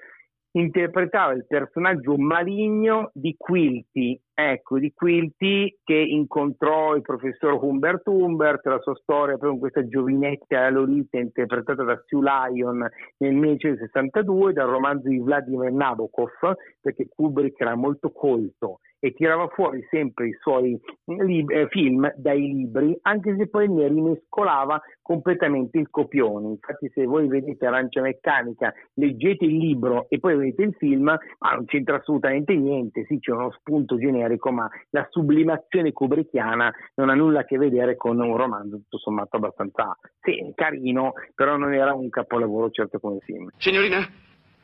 interpretava 0.53 1.33
il 1.33 1.45
personaggio 1.47 2.15
maligno 2.17 3.09
di 3.13 3.35
Quilty, 3.37 4.19
ecco, 4.33 4.77
di 4.77 4.91
Quilty 4.93 5.77
che 5.83 5.95
incontrò 5.95 6.95
il 6.95 7.01
professor 7.01 7.53
Humbert 7.63 8.07
Humbert, 8.07 8.65
la 8.65 8.79
sua 8.79 8.95
storia 8.95 9.37
proprio 9.37 9.51
con 9.51 9.59
questa 9.59 9.87
giovinetta 9.87 10.69
Lolita 10.69 11.17
interpretata 11.17 11.83
da 11.83 12.01
Sue 12.05 12.21
Lyon 12.21 12.87
nel 13.17 13.33
1962 13.33 14.53
dal 14.53 14.69
romanzo 14.69 15.07
di 15.07 15.19
Vladimir 15.19 15.71
Nabokov, 15.71 16.55
perché 16.79 17.07
Kubrick 17.07 17.59
era 17.59 17.75
molto 17.75 18.11
colto 18.11 18.79
e 19.03 19.11
tirava 19.11 19.49
fuori 19.49 19.85
sempre 19.89 20.29
i 20.29 20.37
suoi 20.39 20.79
lib- 21.03 21.51
eh, 21.51 21.67
film 21.67 22.09
dai 22.15 22.39
libri, 22.39 22.97
anche 23.01 23.35
se 23.37 23.49
poi 23.49 23.67
ne 23.67 23.89
rimescolava 23.89 24.81
completamente 25.01 25.77
il 25.77 25.89
copione. 25.89 26.47
Infatti, 26.51 26.89
se 26.93 27.03
voi 27.03 27.27
vedete 27.27 27.65
Arancia 27.65 27.99
Meccanica, 27.99 28.73
leggete 28.93 29.43
il 29.43 29.57
libro 29.57 30.05
e 30.07 30.19
poi 30.19 30.37
vedete 30.37 30.61
il 30.61 30.75
film, 30.75 31.03
ma 31.03 31.51
non 31.51 31.65
c'entra 31.65 31.97
assolutamente 31.97 32.55
niente. 32.55 33.03
Sì, 33.05 33.19
c'è 33.19 33.31
uno 33.31 33.51
spunto 33.51 33.97
generico, 33.97 34.53
ma 34.53 34.69
la 34.91 35.05
sublimazione 35.09 35.91
kubrickiana 35.91 36.73
non 36.95 37.09
ha 37.09 37.13
nulla 37.13 37.41
a 37.41 37.43
che 37.43 37.57
vedere 37.57 37.97
con 37.97 38.21
un 38.21 38.37
romanzo 38.37 38.77
tutto 38.77 38.99
sommato 38.99 39.35
abbastanza 39.35 39.97
sì, 40.21 40.49
carino, 40.55 41.11
però 41.35 41.57
non 41.57 41.73
era 41.73 41.93
un 41.93 42.07
capolavoro 42.07 42.69
certo 42.69 43.01
come 43.01 43.19
film. 43.19 43.49
Signorina, 43.57 44.07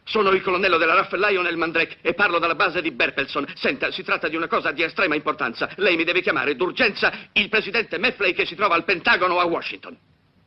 sono 0.10 0.32
il 0.32 0.42
colonnello 0.42 0.78
della 0.78 0.96
RAF 0.96 1.14
Lionel 1.14 1.56
Mandrake 1.56 1.98
e 2.02 2.16
parlo 2.16 2.40
dalla 2.40 2.56
base 2.56 2.82
di 2.82 2.90
Berpelson. 2.92 3.46
Senta, 3.54 3.92
si 3.92 4.02
tratta 4.04 4.28
di 4.28 4.36
una 4.36 4.48
cosa 4.48 4.72
di 4.72 4.82
estrema 4.82 5.14
importanza. 5.14 5.70
Lei 5.76 5.96
mi 5.96 6.04
deve 6.04 6.22
chiamare 6.22 6.56
d'urgenza 6.56 7.12
il 7.34 7.48
presidente 7.48 8.00
Meffley 8.00 8.34
che 8.34 8.46
si 8.46 8.56
trova 8.56 8.74
al 8.74 8.86
Pentagono 8.86 9.40
a 9.40 9.46
Washington. 9.46 9.96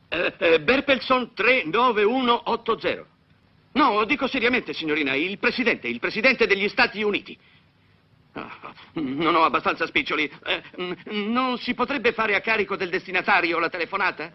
Eh, 0.09 0.33
eh, 0.37 0.59
Berpelson 0.59 1.33
39180. 1.33 3.05
No, 3.75 4.03
dico 4.03 4.27
seriamente, 4.27 4.73
signorina, 4.73 5.15
il 5.15 5.39
presidente, 5.39 5.87
il 5.87 5.99
presidente 5.99 6.45
degli 6.45 6.67
Stati 6.67 7.01
Uniti. 7.01 7.35
Oh, 8.35 8.51
non 8.95 9.33
ho 9.35 9.45
abbastanza 9.45 9.85
spiccioli. 9.87 10.29
Eh, 10.45 10.61
non 11.11 11.57
si 11.57 11.73
potrebbe 11.73 12.11
fare 12.11 12.35
a 12.35 12.41
carico 12.41 12.75
del 12.75 12.89
destinatario 12.89 13.59
la 13.59 13.69
telefonata? 13.69 14.29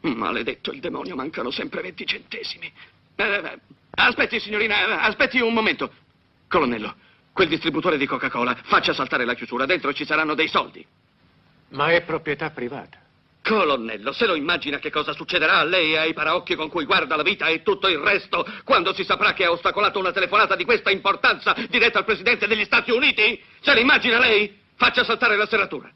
Maledetto 0.00 0.72
il 0.72 0.80
demonio, 0.80 1.16
mancano 1.16 1.50
sempre 1.50 1.82
20 1.82 2.06
centesimi. 2.06 2.72
Eh, 3.20 3.58
Aspetti, 4.00 4.38
signorina, 4.38 5.00
aspetti 5.00 5.40
un 5.40 5.52
momento. 5.52 5.92
Colonnello, 6.46 6.94
quel 7.32 7.48
distributore 7.48 7.98
di 7.98 8.06
Coca-Cola 8.06 8.56
faccia 8.62 8.92
saltare 8.92 9.24
la 9.24 9.34
chiusura. 9.34 9.66
Dentro 9.66 9.92
ci 9.92 10.04
saranno 10.04 10.34
dei 10.34 10.46
soldi. 10.46 10.86
Ma 11.70 11.90
è 11.90 12.02
proprietà 12.02 12.50
privata. 12.50 12.98
Colonnello, 13.42 14.12
se 14.12 14.24
lo 14.26 14.36
immagina 14.36 14.78
che 14.78 14.90
cosa 14.90 15.12
succederà 15.14 15.58
a 15.58 15.64
lei 15.64 15.94
e 15.94 15.98
ai 15.98 16.12
paraocchi 16.12 16.54
con 16.54 16.68
cui 16.68 16.84
guarda 16.84 17.16
la 17.16 17.22
vita 17.22 17.48
e 17.48 17.62
tutto 17.62 17.88
il 17.88 17.98
resto 17.98 18.46
quando 18.62 18.94
si 18.94 19.02
saprà 19.02 19.32
che 19.32 19.44
ha 19.44 19.50
ostacolato 19.50 19.98
una 19.98 20.12
telefonata 20.12 20.54
di 20.54 20.64
questa 20.64 20.90
importanza 20.90 21.56
diretta 21.68 21.98
al 21.98 22.04
Presidente 22.04 22.46
degli 22.46 22.64
Stati 22.64 22.92
Uniti? 22.92 23.42
Se 23.60 23.74
lo 23.74 23.80
immagina 23.80 24.18
lei? 24.20 24.56
Faccia 24.76 25.02
saltare 25.02 25.36
la 25.36 25.46
serratura. 25.46 25.90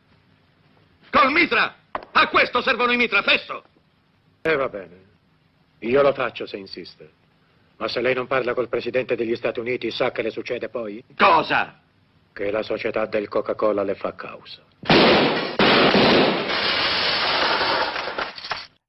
Col 1.11 1.31
mitra! 1.31 1.77
A 2.11 2.29
questo 2.29 2.63
servono 2.63 2.91
i 2.91 2.97
mitra, 2.97 3.23
fesso! 3.23 3.63
Eh, 4.43 4.57
va 4.57 4.69
bene. 4.69 5.11
Io 5.83 6.03
lo 6.03 6.13
faccio 6.13 6.47
se 6.47 6.57
insiste. 6.57 7.11
Ma 7.77 7.89
se 7.89 8.01
lei 8.01 8.15
non 8.15 8.29
parla 8.29 8.55
col 8.55 8.69
Presidente 8.69 9.17
degli 9.17 9.35
Stati 9.35 9.59
Uniti, 9.59 9.91
sa 9.91 10.13
che 10.13 10.23
le 10.23 10.31
succede 10.31 10.69
poi? 10.69 11.03
Cosa? 11.17 11.81
Che 12.33 12.51
la 12.51 12.63
società 12.63 13.07
del 13.07 13.29
Coca-Cola 13.29 13.83
le 13.83 13.95
fa 13.95 14.15
causa. 14.15 14.63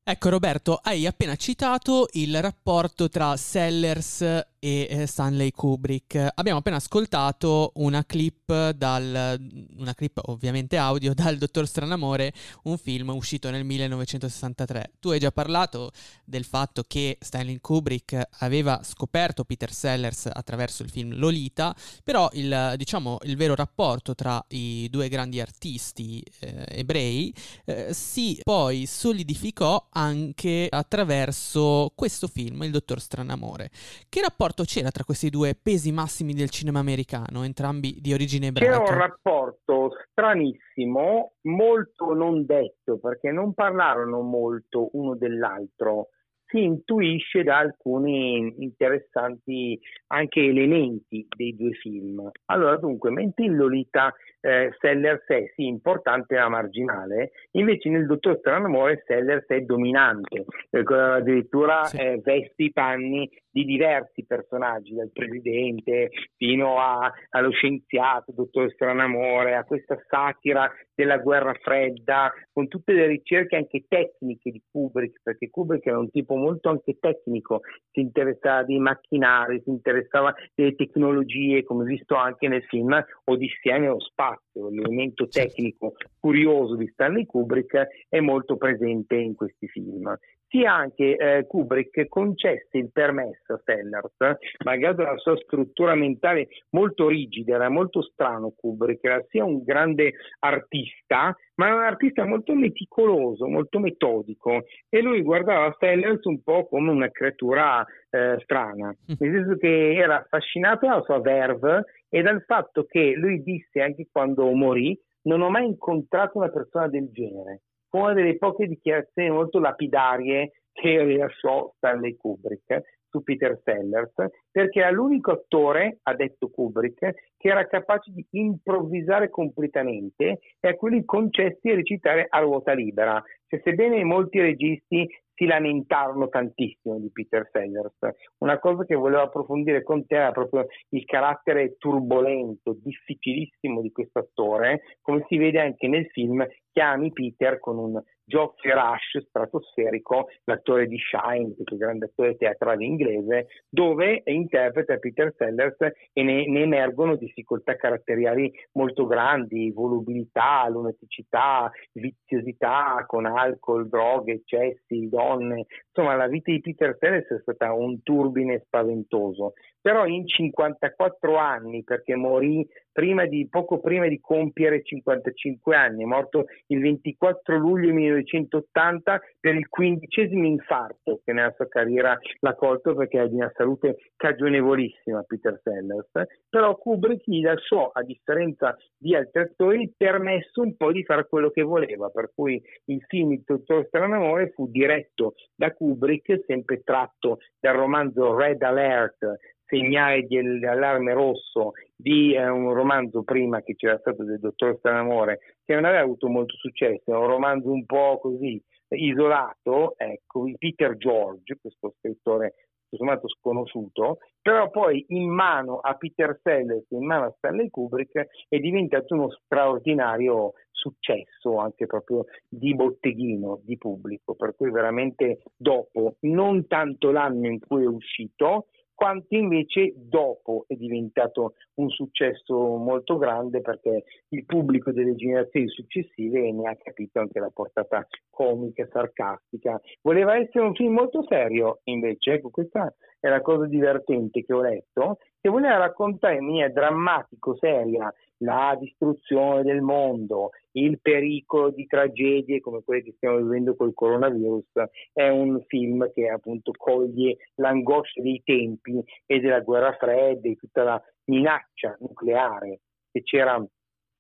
Ecco 0.06 0.30
Roberto, 0.30 0.80
hai 0.84 1.08
appena 1.08 1.36
citato 1.36 2.08
il 2.12 2.40
rapporto 2.42 3.10
tra 3.10 3.36
Sellers 3.38 4.53
e 4.64 4.88
eh, 4.90 5.06
Stanley 5.08 5.52
Kubrick. 5.52 6.30
Abbiamo 6.36 6.60
appena 6.60 6.78
ascoltato 6.78 7.74
una 7.76 8.06
clip, 8.06 8.70
dal, 8.70 9.38
una 9.76 9.94
clip 9.94 10.22
ovviamente 10.28 10.78
audio 10.78 11.12
dal 11.14 11.38
Dottor 11.38 11.68
Stranamore, 11.68 12.32
un 12.64 12.78
film 12.78 13.10
uscito 13.10 13.50
nel 13.50 13.66
1963. 13.66 14.94
Tu 15.02 15.10
hai 15.10 15.20
già 15.20 15.34
parlato 15.34 15.92
del 16.24 16.46
fatto 16.46 16.86
che 16.88 17.18
Stanley 17.20 17.60
Kubrick 17.60 18.18
aveva 18.40 18.80
scoperto 18.84 19.44
Peter 19.44 19.74
Sellers 19.74 20.30
attraverso 20.32 20.82
il 20.82 20.90
film 20.90 21.14
Lolita, 21.18 21.76
però 22.02 22.30
il, 22.32 22.76
diciamo, 22.78 23.18
il 23.24 23.36
vero 23.36 23.56
rapporto 23.56 24.16
tra 24.16 24.42
i 24.50 24.88
due 24.90 25.10
grandi 25.10 25.42
artisti 25.42 26.24
eh, 26.40 26.64
ebrei 26.70 27.36
eh, 27.66 27.94
si 27.94 28.40
poi 28.42 28.86
solidificò 28.86 29.90
anche 29.92 30.68
attraverso 30.70 31.92
questo 31.96 32.30
film, 32.30 32.64
Il 32.64 32.72
Dottor 32.72 33.02
Stranamore. 33.02 33.70
Che 34.08 34.22
rapporto 34.22 34.52
rapporto 34.54 34.64
c'era 34.64 34.92
tra 34.92 35.04
questi 35.04 35.30
due 35.30 35.56
pesi 35.62 35.92
massimi 35.92 36.34
del 36.34 36.50
cinema 36.50 36.80
americano, 36.80 37.44
entrambi 37.44 37.98
di 38.00 38.14
origine 38.14 38.48
ebraica? 38.48 38.84
C'era 38.84 38.94
un 38.94 39.00
rapporto 39.00 39.92
stranissimo, 40.12 41.34
molto 41.42 42.14
non 42.14 42.46
detto, 42.46 43.00
perché 43.00 43.32
non 43.32 43.54
parlarono 43.54 44.22
molto 44.22 44.90
uno 44.94 45.16
dell'altro 45.16 46.10
si 46.54 46.64
intuisce 46.64 47.42
da 47.42 47.58
alcuni 47.58 48.54
interessanti 48.60 49.80
anche 50.08 50.40
elementi 50.40 51.26
dei 51.36 51.56
due 51.56 51.72
film. 51.72 52.30
Allora, 52.46 52.78
dunque, 52.78 53.10
mentre 53.10 53.46
in 53.46 53.56
Lolita 53.56 54.14
eh, 54.40 54.70
Sellers 54.80 55.26
è 55.26 55.52
sì 55.56 55.66
importante 55.66 56.36
ma 56.36 56.50
marginale, 56.50 57.32
invece 57.54 57.90
nel 57.90 58.06
Dottor 58.06 58.38
Stranamore 58.38 59.02
Sellers 59.08 59.48
è 59.48 59.62
dominante, 59.62 60.46
eh, 60.70 60.84
addirittura 60.94 61.86
sì. 61.86 61.98
eh, 61.98 62.22
veste 62.24 62.64
i 62.64 62.72
panni 62.72 63.28
di 63.54 63.66
diversi 63.66 64.26
personaggi, 64.26 64.96
dal 64.96 65.12
presidente 65.14 66.10
fino 66.36 66.80
a, 66.80 67.12
allo 67.30 67.52
scienziato, 67.52 68.32
Dottor 68.32 68.72
Stranamore, 68.72 69.54
a 69.54 69.64
questa 69.64 69.96
satira 70.10 70.70
della 70.96 71.20
guerra 71.20 71.54
fredda, 71.62 72.34
con 72.52 72.68
tutte 72.68 72.94
le 72.94 73.06
ricerche 73.06 73.56
anche 73.56 73.86
tecniche 73.88 74.50
di 74.50 74.62
Kubrick, 74.72 75.22
perché 75.22 75.52
Kubrick 75.52 75.86
era 75.86 76.00
un 76.00 76.10
tipo 76.10 76.36
molto 76.36 76.70
anche 76.70 76.98
tecnico, 77.00 77.62
si 77.92 78.00
interessava 78.00 78.64
dei 78.64 78.80
macchinari, 78.80 79.62
si 79.64 79.70
interessava 79.70 80.34
delle 80.56 80.74
tecnologie, 80.74 81.64
come 81.64 81.86
visto 81.86 82.16
anche 82.16 82.48
nel 82.48 82.64
film 82.64 83.00
Odissea 83.26 83.78
nello 83.78 84.00
spazio, 84.00 84.70
l'elemento 84.70 85.28
tecnico 85.28 85.94
curioso 86.20 86.76
di 86.76 86.88
Stanley 86.88 87.26
Kubrick 87.26 87.88
è 88.10 88.20
molto 88.20 88.58
presente 88.58 89.16
in 89.16 89.36
questi 89.36 89.68
film 89.68 90.18
sia 90.54 90.72
anche 90.72 91.16
eh, 91.18 91.48
Kubrick 91.48 92.08
concesse 92.08 92.78
il 92.78 92.92
permesso 92.92 93.54
a 93.54 93.62
Sellers, 93.66 94.38
malgrado 94.64 95.02
la 95.02 95.18
sua 95.18 95.36
struttura 95.38 95.96
mentale 95.96 96.48
molto 96.70 97.08
rigida, 97.08 97.56
era 97.56 97.70
molto 97.70 98.04
strano 98.04 98.54
Kubrick, 98.56 99.04
era 99.04 99.26
sia 99.30 99.44
un 99.44 99.64
grande 99.64 100.14
artista, 100.40 101.36
ma 101.56 101.66
era 101.66 101.76
un 101.76 101.82
artista 101.82 102.24
molto 102.26 102.54
meticoloso, 102.54 103.48
molto 103.48 103.80
metodico 103.80 104.66
e 104.90 105.02
lui 105.02 105.24
guardava 105.24 105.76
Sellers 105.80 106.24
un 106.26 106.44
po' 106.44 106.68
come 106.68 106.92
una 106.92 107.10
creatura 107.10 107.84
eh, 108.12 108.38
strana, 108.44 108.90
mm. 108.90 109.16
nel 109.18 109.32
senso 109.32 109.58
che 109.58 109.96
era 109.96 110.20
affascinato 110.20 110.86
dalla 110.86 111.02
sua 111.02 111.20
verve 111.20 111.86
e 112.10 112.22
dal 112.22 112.44
fatto 112.46 112.86
che 112.86 113.14
lui 113.16 113.42
disse 113.42 113.82
anche 113.82 114.08
quando 114.12 114.52
morì 114.52 114.96
non 115.24 115.42
ho 115.42 115.50
mai 115.50 115.66
incontrato 115.66 116.38
una 116.38 116.50
persona 116.50 116.88
del 116.90 117.10
genere 117.12 117.62
una 117.98 118.14
delle 118.14 118.38
poche 118.38 118.68
dichiarazioni 118.68 119.30
molto 119.30 119.60
lapidarie 119.60 120.52
che 120.72 121.04
rilasciò 121.04 121.72
Stanley 121.78 122.16
Kubrick 122.16 122.82
su 123.14 123.22
Peter 123.22 123.62
Sellers, 123.64 124.14
perché 124.50 124.80
era 124.80 124.90
l'unico 124.90 125.32
attore, 125.32 126.00
ha 126.02 126.16
detto 126.16 126.50
Kubrick, 126.50 127.14
che 127.38 127.48
era 127.48 127.68
capace 127.68 128.12
di 128.12 128.26
improvvisare 128.32 129.30
completamente 129.30 130.40
e 130.60 130.68
a 130.68 130.74
cui 130.74 130.96
gli 130.96 131.06
concessi 131.06 131.70
a 131.70 131.76
recitare 131.76 132.26
a 132.28 132.40
ruota 132.40 132.74
libera. 132.74 133.22
Cioè, 133.48 133.62
sebbene 133.64 134.04
molti 134.04 134.40
registi 134.40 135.08
si 135.36 135.46
lamentarono 135.46 136.30
tantissimo 136.30 137.00
di 137.00 137.10
Peter 137.12 137.50
Sellers. 137.52 137.98
Una 138.40 138.60
cosa 138.60 138.86
che 138.86 138.96
volevo 138.96 139.24
approfondire 139.24 139.84
con 139.84 140.06
te 140.06 140.16
era 140.16 140.32
proprio 140.32 140.68
il 140.90 141.06
carattere 141.06 141.76
turbolento, 141.78 142.78
difficilissimo 142.82 143.82
di 143.82 143.92
questo 143.92 144.20
attore, 144.20 144.98
come 145.02 145.26
si 145.28 145.38
vede 145.38 145.60
anche 145.60 145.88
nel 145.88 146.08
film 146.08 146.46
Chiami 146.72 147.12
Peter 147.12 147.60
con 147.60 147.78
un 147.78 148.02
Geoffrey 148.26 148.74
Rush 148.74 149.26
stratosferico, 149.28 150.30
l'attore 150.46 150.88
di 150.88 150.98
Shine, 150.98 151.56
il 151.58 151.78
grande 151.78 152.06
attore 152.06 152.38
teatrale 152.38 152.84
inglese, 152.86 153.48
dove 153.70 154.22
interpreta 154.26 154.98
Peter 154.98 155.34
Sellers 155.38 155.78
e 156.14 156.24
ne, 156.24 156.48
ne 156.48 156.62
emergono 156.62 157.16
difficoltà 157.16 157.76
caratteriali 157.76 158.52
molto 158.74 159.06
grandi, 159.06 159.72
volubilità, 159.72 160.68
lunaticità, 160.70 161.70
viziosità 161.94 163.04
con 163.08 163.26
alcol, 163.26 163.88
droghe, 163.88 164.34
eccessi, 164.34 165.10
donne. 165.10 165.66
Insomma, 165.88 166.16
la 166.16 166.28
vita 166.28 166.52
di 166.52 166.62
Peter 166.62 166.96
Sellers 167.00 167.28
è 167.28 167.40
stata 167.42 167.74
un 167.74 168.02
turbine 168.04 168.62
spaventoso. 168.66 169.54
Però 169.84 170.06
in 170.06 170.26
54 170.26 171.36
anni, 171.36 171.84
perché 171.84 172.16
morì 172.16 172.66
prima 172.90 173.26
di, 173.26 173.50
poco 173.50 173.82
prima 173.82 174.08
di 174.08 174.22
compiere 174.22 174.82
55 174.82 175.76
anni, 175.76 176.04
è 176.04 176.06
morto 176.06 176.46
il 176.68 176.80
24 176.80 177.58
luglio 177.58 177.92
1980 177.92 179.20
per 179.42 179.56
il 179.56 179.68
quindicesimo 179.68 180.46
infarto 180.46 181.20
che 181.26 181.34
nella 181.34 181.52
sua 181.58 181.68
carriera 181.68 182.18
l'ha 182.40 182.56
colto 182.56 182.96
perché 182.96 183.18
era 183.18 183.28
di 183.28 183.36
una 183.36 183.52
salute 183.54 183.98
cagionevolissima 184.16 185.24
Peter 185.24 185.60
Sellers, 185.62 186.12
però 186.48 186.78
Kubrick 186.78 187.24
gli 187.26 187.42
lasciò, 187.42 187.90
a 187.92 188.04
differenza 188.04 188.78
di 188.96 189.16
altri 189.16 189.42
attori, 189.42 189.92
permesso 189.98 190.62
un 190.62 190.78
po' 190.78 190.94
di 190.94 191.04
fare 191.04 191.28
quello 191.28 191.50
che 191.50 191.64
voleva, 191.64 192.08
per 192.10 192.32
cui 192.34 192.62
il 192.86 193.04
film 193.08 193.34
Il 193.34 193.44
Dottor 193.46 193.86
Stranamore 193.88 194.52
fu 194.52 194.70
diretto 194.70 195.34
da 195.56 195.74
Kubrick, 195.74 196.44
sempre 196.46 196.84
tratto 196.84 197.40
dal 197.60 197.76
romanzo 197.76 198.34
Red 198.34 198.62
Alert 198.62 199.26
segnale 199.74 200.22
di 200.22 200.38
allarme 200.38 201.14
rosso 201.14 201.72
di 201.96 202.36
eh, 202.36 202.48
un 202.48 202.74
romanzo 202.74 203.24
prima 203.24 203.62
che 203.62 203.76
c'era 203.76 203.98
stato 203.98 204.24
del 204.24 204.40
dottor 204.40 204.76
Stranamore 204.78 205.40
che 205.66 205.74
non 205.74 205.86
aveva 205.86 206.04
avuto 206.04 206.28
molto 206.28 206.56
successo, 206.58 207.12
è 207.12 207.18
un 207.18 207.28
romanzo 207.28 207.72
un 207.72 207.86
po' 207.86 208.20
così 208.22 208.62
isolato, 208.90 209.96
ecco, 209.98 210.44
di 210.44 210.56
Peter 210.60 210.96
George, 210.98 211.58
questo 211.60 211.96
scrittore 211.98 212.54
sommato 212.96 213.28
sconosciuto, 213.28 214.20
però 214.40 214.70
poi 214.70 215.04
in 215.10 215.28
mano 215.28 215.80
a 215.80 215.96
Peter 215.96 216.40
Sellers, 216.44 216.86
in 216.92 217.08
mano 217.08 217.26
a 217.26 217.34
Stanley 217.38 217.70
Kubrick 217.70 218.28
è 218.48 218.60
diventato 218.60 219.16
uno 219.16 219.32
straordinario 219.32 220.54
successo 220.70 221.58
anche 221.58 221.86
proprio 221.86 222.26
di 222.48 222.76
botteghino, 222.76 223.62
di 223.64 223.78
pubblico, 223.78 224.36
per 224.36 224.54
cui 224.56 224.70
veramente 224.70 225.42
dopo, 225.56 226.18
non 226.22 226.68
tanto 226.68 227.12
l'anno 227.12 227.48
in 227.48 227.60
cui 227.60 227.84
è 227.84 227.88
uscito, 227.88 228.68
quanto 228.94 229.36
invece 229.36 229.94
dopo 229.96 230.66
è 230.68 230.76
diventato 230.76 231.56
un 231.76 231.90
successo 231.90 232.56
molto 232.78 233.18
grande 233.18 233.62
perché 233.62 234.04
il 234.30 234.46
pubblico 234.46 234.92
delle 234.92 235.16
generazioni 235.16 235.68
successive 235.68 236.52
ne 236.52 236.70
ha 236.70 236.76
capito 236.76 237.20
anche 237.20 237.40
la 237.40 237.52
portata 237.54 238.06
comica, 238.30 238.88
sarcastica. 238.92 239.80
Voleva 240.02 240.38
essere 240.38 240.66
un 240.66 240.74
film 240.74 240.94
molto 240.94 241.24
serio, 241.28 241.80
invece, 241.86 242.34
ecco, 242.34 242.50
questa 242.50 242.94
è 243.24 243.30
la 243.30 243.40
cosa 243.40 243.68
divertente 243.68 244.44
che 244.44 244.54
ho 244.54 244.60
letto, 244.60 245.20
che 245.40 245.48
voleva 245.48 245.78
raccontare 245.78 246.36
in 246.36 246.46
maniera 246.46 246.70
drammatico, 246.70 247.56
seria, 247.56 248.14
la 248.40 248.76
distruzione 248.78 249.64
del 249.64 249.80
mondo, 249.80 250.50
il 250.72 251.00
pericolo 251.00 251.70
di 251.70 251.86
tragedie 251.86 252.60
come 252.60 252.84
quelle 252.84 253.02
che 253.02 253.14
stiamo 253.16 253.38
vivendo 253.38 253.78
col 253.78 253.94
coronavirus, 253.94 254.74
è 255.14 255.30
un 255.30 255.64
film 255.68 256.12
che 256.12 256.28
appunto 256.28 256.74
coglie 256.76 257.38
l'angoscia 257.56 258.22
dei 258.22 258.42
tempi 258.44 259.02
e 259.26 259.40
della 259.40 259.62
guerra 259.62 259.94
fredda 259.94 260.50
e 260.50 260.58
tutta 260.58 260.84
la 260.84 261.02
minaccia 261.26 261.96
nucleare 262.02 262.82
che 263.10 263.24
c'era 263.24 263.66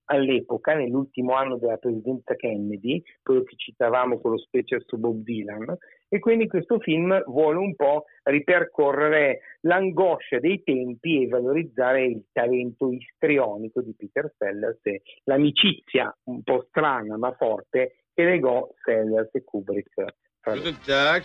all'epoca, 0.05 0.73
nell'ultimo 0.73 1.33
anno 1.33 1.57
della 1.57 1.77
presidenza 1.77 2.35
Kennedy, 2.35 3.01
quello 3.21 3.43
che 3.43 3.55
citavamo 3.55 4.19
con 4.19 4.31
lo 4.31 4.37
special 4.37 4.83
su 4.85 4.97
Bob 4.97 5.23
Dylan, 5.23 5.77
e 6.09 6.19
quindi 6.19 6.47
questo 6.47 6.79
film 6.79 7.23
vuole 7.25 7.57
un 7.57 7.75
po' 7.75 8.05
ripercorrere 8.23 9.39
l'angoscia 9.61 10.39
dei 10.39 10.61
tempi 10.63 11.23
e 11.23 11.27
valorizzare 11.27 12.05
il 12.05 12.25
talento 12.31 12.91
istrionico 12.91 13.81
di 13.81 13.95
Peter 13.97 14.31
Sellers 14.37 14.79
e 14.83 15.01
l'amicizia 15.23 16.15
un 16.25 16.43
po' 16.43 16.65
strana 16.69 17.17
ma 17.17 17.33
forte 17.33 18.03
che 18.13 18.23
legò 18.25 18.69
Sellers 18.83 19.33
e 19.33 19.43
Kubrick. 19.43 20.05
Guten 20.43 20.77
Tag. 20.85 21.23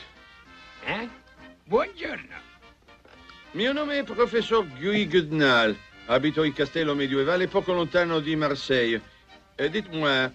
Eh? 0.87 1.09
Buongiorno. 1.65 2.47
Mio 3.53 3.73
nome 3.73 3.99
è 3.99 4.05
professor 4.05 4.67
Guy 4.79 5.07
Goodnal. 5.07 5.77
Abito 6.11 6.43
in 6.43 6.55
castello 6.55 6.95
medievale 6.95 7.49
poco 7.49 7.75
lontano 7.75 8.21
di 8.21 8.35
Marseille. 8.35 9.01
E 9.55 9.69
dites-moi, 9.69 10.31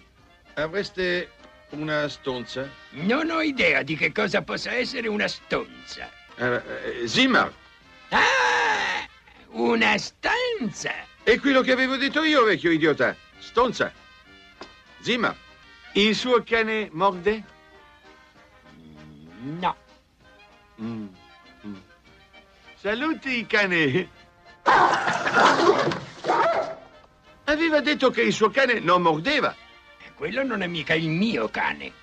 avreste 0.54 1.32
una 1.70 2.08
stonza? 2.08 2.70
Non 2.92 3.32
ho 3.32 3.42
idea 3.42 3.82
di 3.82 3.96
che 3.96 4.12
cosa 4.12 4.44
possa 4.44 4.72
essere 4.72 5.08
una 5.08 5.28
stonza. 5.28 6.08
Eh, 6.36 7.08
Zimmer! 7.08 7.52
Ah! 8.10 9.08
Una 9.54 9.98
stanza! 9.98 10.92
È 11.24 11.40
quello 11.40 11.62
che 11.62 11.72
avevo 11.72 11.96
detto 11.96 12.22
io, 12.24 12.44
vecchio 12.44 12.70
idiota. 12.70 13.16
Stonza. 13.40 13.92
Zimmer. 15.02 15.36
Il 15.94 16.14
suo 16.14 16.44
cane 16.44 16.90
morde? 16.92 17.44
No. 19.60 19.76
Mm. 20.80 21.08
Mm. 21.66 21.76
Saluti, 22.76 23.48
cane. 23.48 24.22
Aveva 27.46 27.82
detto 27.82 28.10
che 28.10 28.22
il 28.22 28.34
suo 28.34 28.50
cane 28.50 28.80
non 28.80 29.02
mordeva. 29.02 29.56
Quello 30.16 30.44
non 30.44 30.62
è 30.62 30.68
mica 30.68 30.94
il 30.94 31.10
mio 31.10 31.50
cane. 31.50 32.03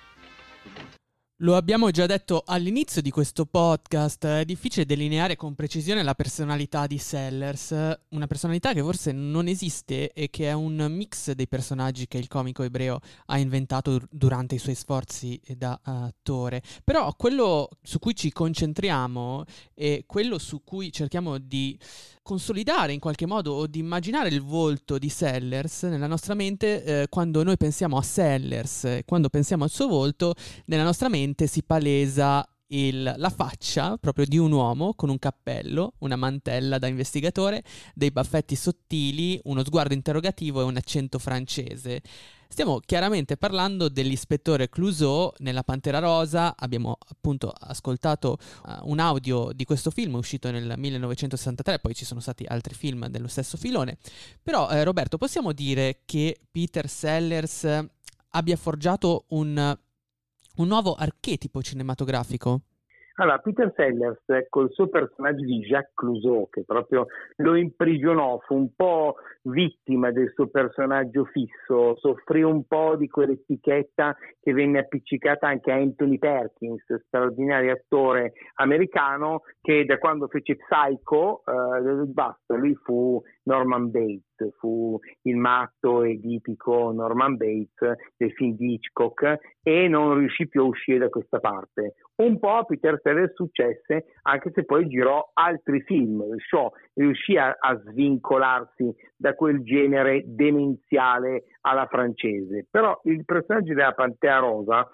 Lo 1.43 1.55
abbiamo 1.55 1.89
già 1.89 2.05
detto 2.05 2.43
all'inizio 2.45 3.01
di 3.01 3.09
questo 3.09 3.47
podcast, 3.47 4.27
è 4.27 4.45
difficile 4.45 4.85
delineare 4.85 5.35
con 5.35 5.55
precisione 5.55 6.03
la 6.03 6.13
personalità 6.13 6.85
di 6.85 6.99
Sellers, 6.99 7.71
una 8.09 8.27
personalità 8.27 8.73
che 8.73 8.81
forse 8.81 9.11
non 9.11 9.47
esiste 9.47 10.13
e 10.13 10.29
che 10.29 10.49
è 10.49 10.53
un 10.53 10.75
mix 10.91 11.31
dei 11.31 11.47
personaggi 11.47 12.05
che 12.07 12.19
il 12.19 12.27
comico 12.27 12.61
ebreo 12.61 12.99
ha 13.25 13.39
inventato 13.39 14.01
durante 14.11 14.53
i 14.53 14.59
suoi 14.59 14.75
sforzi 14.75 15.41
da 15.57 15.79
attore. 15.81 16.61
Però 16.83 17.11
quello 17.15 17.69
su 17.81 17.97
cui 17.97 18.15
ci 18.15 18.31
concentriamo 18.31 19.43
e 19.73 20.03
quello 20.05 20.37
su 20.37 20.61
cui 20.63 20.91
cerchiamo 20.91 21.39
di 21.39 21.75
consolidare 22.21 22.93
in 22.93 22.99
qualche 22.99 23.25
modo 23.25 23.53
o 23.53 23.65
di 23.65 23.79
immaginare 23.79 24.29
il 24.29 24.43
volto 24.43 24.99
di 24.99 25.09
Sellers 25.09 25.83
nella 25.83 26.05
nostra 26.05 26.35
mente 26.35 26.83
eh, 26.83 27.07
quando 27.09 27.41
noi 27.41 27.57
pensiamo 27.57 27.97
a 27.97 28.03
Sellers, 28.03 28.99
quando 29.05 29.29
pensiamo 29.29 29.63
al 29.63 29.71
suo 29.71 29.87
volto, 29.87 30.35
nella 30.65 30.83
nostra 30.83 31.09
mente 31.09 31.29
si 31.47 31.63
palesa 31.63 32.45
il, 32.71 33.13
la 33.17 33.29
faccia 33.29 33.97
proprio 33.97 34.25
di 34.25 34.37
un 34.37 34.51
uomo 34.51 34.93
con 34.93 35.09
un 35.09 35.19
cappello, 35.19 35.93
una 35.99 36.15
mantella 36.15 36.77
da 36.77 36.87
investigatore, 36.87 37.63
dei 37.93 38.11
baffetti 38.11 38.55
sottili, 38.55 39.39
uno 39.45 39.63
sguardo 39.63 39.93
interrogativo 39.93 40.61
e 40.61 40.65
un 40.65 40.77
accento 40.77 41.19
francese. 41.19 42.01
Stiamo 42.47 42.79
chiaramente 42.79 43.37
parlando 43.37 43.87
dell'ispettore 43.87 44.67
Clouseau 44.67 45.31
nella 45.37 45.63
Pantera 45.63 45.99
Rosa, 45.99 46.53
abbiamo 46.57 46.97
appunto 47.07 47.49
ascoltato 47.49 48.37
uh, 48.65 48.89
un 48.89 48.99
audio 48.99 49.53
di 49.53 49.63
questo 49.63 49.89
film 49.89 50.15
uscito 50.15 50.51
nel 50.51 50.73
1963, 50.75 51.79
poi 51.79 51.93
ci 51.93 52.03
sono 52.03 52.19
stati 52.19 52.43
altri 52.45 52.73
film 52.73 53.07
dello 53.07 53.29
stesso 53.29 53.55
filone, 53.55 53.97
però 54.43 54.69
eh, 54.69 54.83
Roberto 54.83 55.17
possiamo 55.17 55.53
dire 55.53 56.01
che 56.03 56.41
Peter 56.51 56.89
Sellers 56.89 57.85
abbia 58.31 58.57
forgiato 58.57 59.25
un 59.29 59.77
un 60.57 60.67
nuovo 60.67 60.93
archetipo 60.93 61.61
cinematografico? 61.61 62.61
Allora, 63.15 63.37
Peter 63.39 63.71
Sellers 63.75 64.19
col 64.49 64.71
suo 64.71 64.87
personaggio 64.87 65.43
di 65.43 65.59
Jacques 65.59 65.93
Clouseau, 65.93 66.49
che 66.49 66.63
proprio 66.65 67.07
lo 67.37 67.55
imprigionò, 67.55 68.39
fu 68.39 68.55
un 68.55 68.73
po' 68.73 69.15
vittima 69.43 70.11
del 70.11 70.31
suo 70.33 70.47
personaggio 70.47 71.25
fisso, 71.25 71.97
soffrì 71.97 72.41
un 72.41 72.65
po' 72.65 72.95
di 72.95 73.07
quell'etichetta 73.07 74.15
che 74.39 74.53
venne 74.53 74.79
appiccicata 74.79 75.47
anche 75.47 75.71
a 75.71 75.75
Anthony 75.75 76.17
Perkins, 76.17 76.83
straordinario 77.05 77.73
attore 77.73 78.33
americano 78.55 79.41
che 79.61 79.85
da 79.85 79.97
quando 79.99 80.27
fece 80.27 80.55
Psycho, 80.55 81.43
eh, 81.45 82.05
basta, 82.05 82.55
lui 82.55 82.73
fu 82.83 83.21
Norman 83.43 83.89
Bates 83.89 84.55
fu 84.57 84.99
il 85.23 85.37
matto 85.37 86.03
e 86.03 86.19
tipico 86.19 86.91
Norman 86.91 87.37
Bates 87.37 87.97
del 88.17 88.31
film 88.33 88.55
di 88.55 88.73
Hitchcock 88.73 89.37
e 89.63 89.87
non 89.87 90.17
riuscì 90.17 90.47
più 90.47 90.61
a 90.61 90.65
uscire 90.65 90.99
da 90.99 91.09
questa 91.09 91.39
parte. 91.39 91.95
Un 92.15 92.37
po' 92.39 92.57
a 92.57 92.63
Peter 92.63 92.99
Sellers 93.01 93.33
successe, 93.33 94.05
anche 94.23 94.51
se 94.53 94.63
poi 94.63 94.87
girò 94.87 95.31
altri 95.33 95.81
film, 95.81 96.23
show, 96.37 96.71
riuscì 96.93 97.35
a, 97.37 97.55
a 97.59 97.79
svincolarsi 97.79 98.93
da 99.15 99.33
quel 99.33 99.63
genere 99.63 100.23
demenziale 100.25 101.45
alla 101.61 101.87
francese. 101.87 102.67
Però 102.69 102.99
il 103.05 103.25
personaggio 103.25 103.73
della 103.73 103.93
Pantea 103.93 104.37
Rosa 104.37 104.87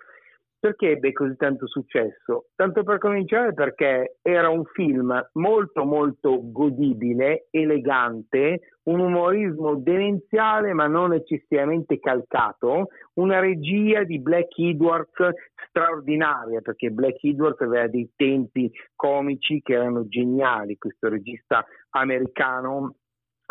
perché 0.59 0.91
ebbe 0.91 1.11
così 1.11 1.35
tanto 1.35 1.67
successo? 1.67 2.47
Tanto 2.55 2.83
per 2.83 2.97
cominciare 2.97 3.53
perché 3.53 4.17
era 4.21 4.49
un 4.49 4.63
film 4.65 5.29
molto 5.33 5.85
molto 5.85 6.39
godibile, 6.51 7.47
elegante, 7.51 8.61
un 8.83 8.99
umorismo 8.99 9.75
demenziale 9.75 10.73
ma 10.73 10.87
non 10.87 11.13
eccessivamente 11.13 11.99
calcato, 11.99 12.87
una 13.15 13.39
regia 13.39 14.03
di 14.03 14.19
Black 14.19 14.57
Edwards 14.57 15.29
straordinaria 15.67 16.61
perché 16.61 16.89
Black 16.89 17.23
Edwards 17.23 17.61
aveva 17.61 17.87
dei 17.87 18.09
tempi 18.15 18.71
comici 18.95 19.61
che 19.61 19.73
erano 19.73 20.07
geniali, 20.07 20.77
questo 20.77 21.09
regista 21.09 21.65
americano 21.91 22.95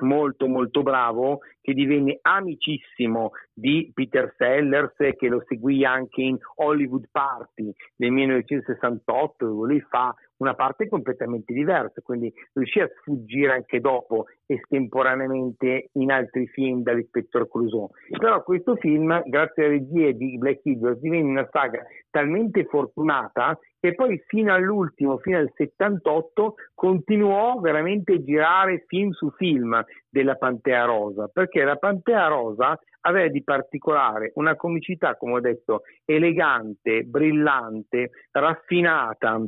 molto 0.03 0.47
molto 0.47 0.83
bravo 0.83 1.41
che 1.61 1.73
divenne 1.73 2.19
amicissimo 2.23 3.33
di 3.53 3.91
Peter 3.95 4.35
Sellers 4.37 4.95
che 5.17 5.29
lo 5.29 5.43
seguì 5.47 5.85
anche 5.85 6.23
in 6.23 6.39
Hollywood 6.57 7.09
Party 7.11 7.73
del 7.95 8.11
1968 8.11 9.47
dove 9.47 9.67
lui 9.69 9.81
fa 9.81 10.15
una 10.39 10.55
parte 10.55 10.89
completamente 10.89 11.53
diversa, 11.53 12.01
quindi 12.03 12.33
riuscì 12.53 12.81
a 12.81 12.91
sfuggire 13.01 13.53
anche 13.53 13.81
dopo 13.81 14.27
estemporaneamente 14.47 15.91
in 15.93 16.11
altri 16.11 16.47
film 16.49 16.83
dall'Ispettor 16.83 17.49
Clouseau. 17.49 17.91
Però 18.19 18.43
questo 18.43 18.77
film, 18.77 19.23
grazie 19.27 19.65
alle 19.65 19.75
regie 19.75 20.15
di 20.15 20.37
Black 20.39 20.65
Eagles, 20.65 21.01
divenne 21.01 21.31
una 21.31 21.49
saga 21.51 21.83
talmente 22.11 22.65
fortunata 22.65 23.59
che 23.79 23.95
poi 23.95 24.21
fino 24.27 24.53
all'ultimo, 24.53 25.19
fino 25.19 25.39
al 25.39 25.53
78, 25.55 26.55
continuò 26.75 27.59
veramente 27.61 28.15
a 28.15 28.23
girare 28.23 28.85
film 28.87 29.11
su 29.11 29.31
film 29.37 29.85
della 30.09 30.35
Pantea 30.35 30.85
Rosa, 30.85 31.29
perché 31.29 31.63
la 31.63 31.77
Pantea 31.77 32.27
Rosa 32.27 32.79
aveva 33.03 33.29
di 33.29 33.45
particolare 33.45 34.33
una 34.35 34.57
comicità, 34.57 35.17
come 35.17 35.35
ho 35.35 35.41
detto, 35.41 35.83
elegante, 36.05 37.05
brillante, 37.05 38.11
raffinata, 38.33 39.41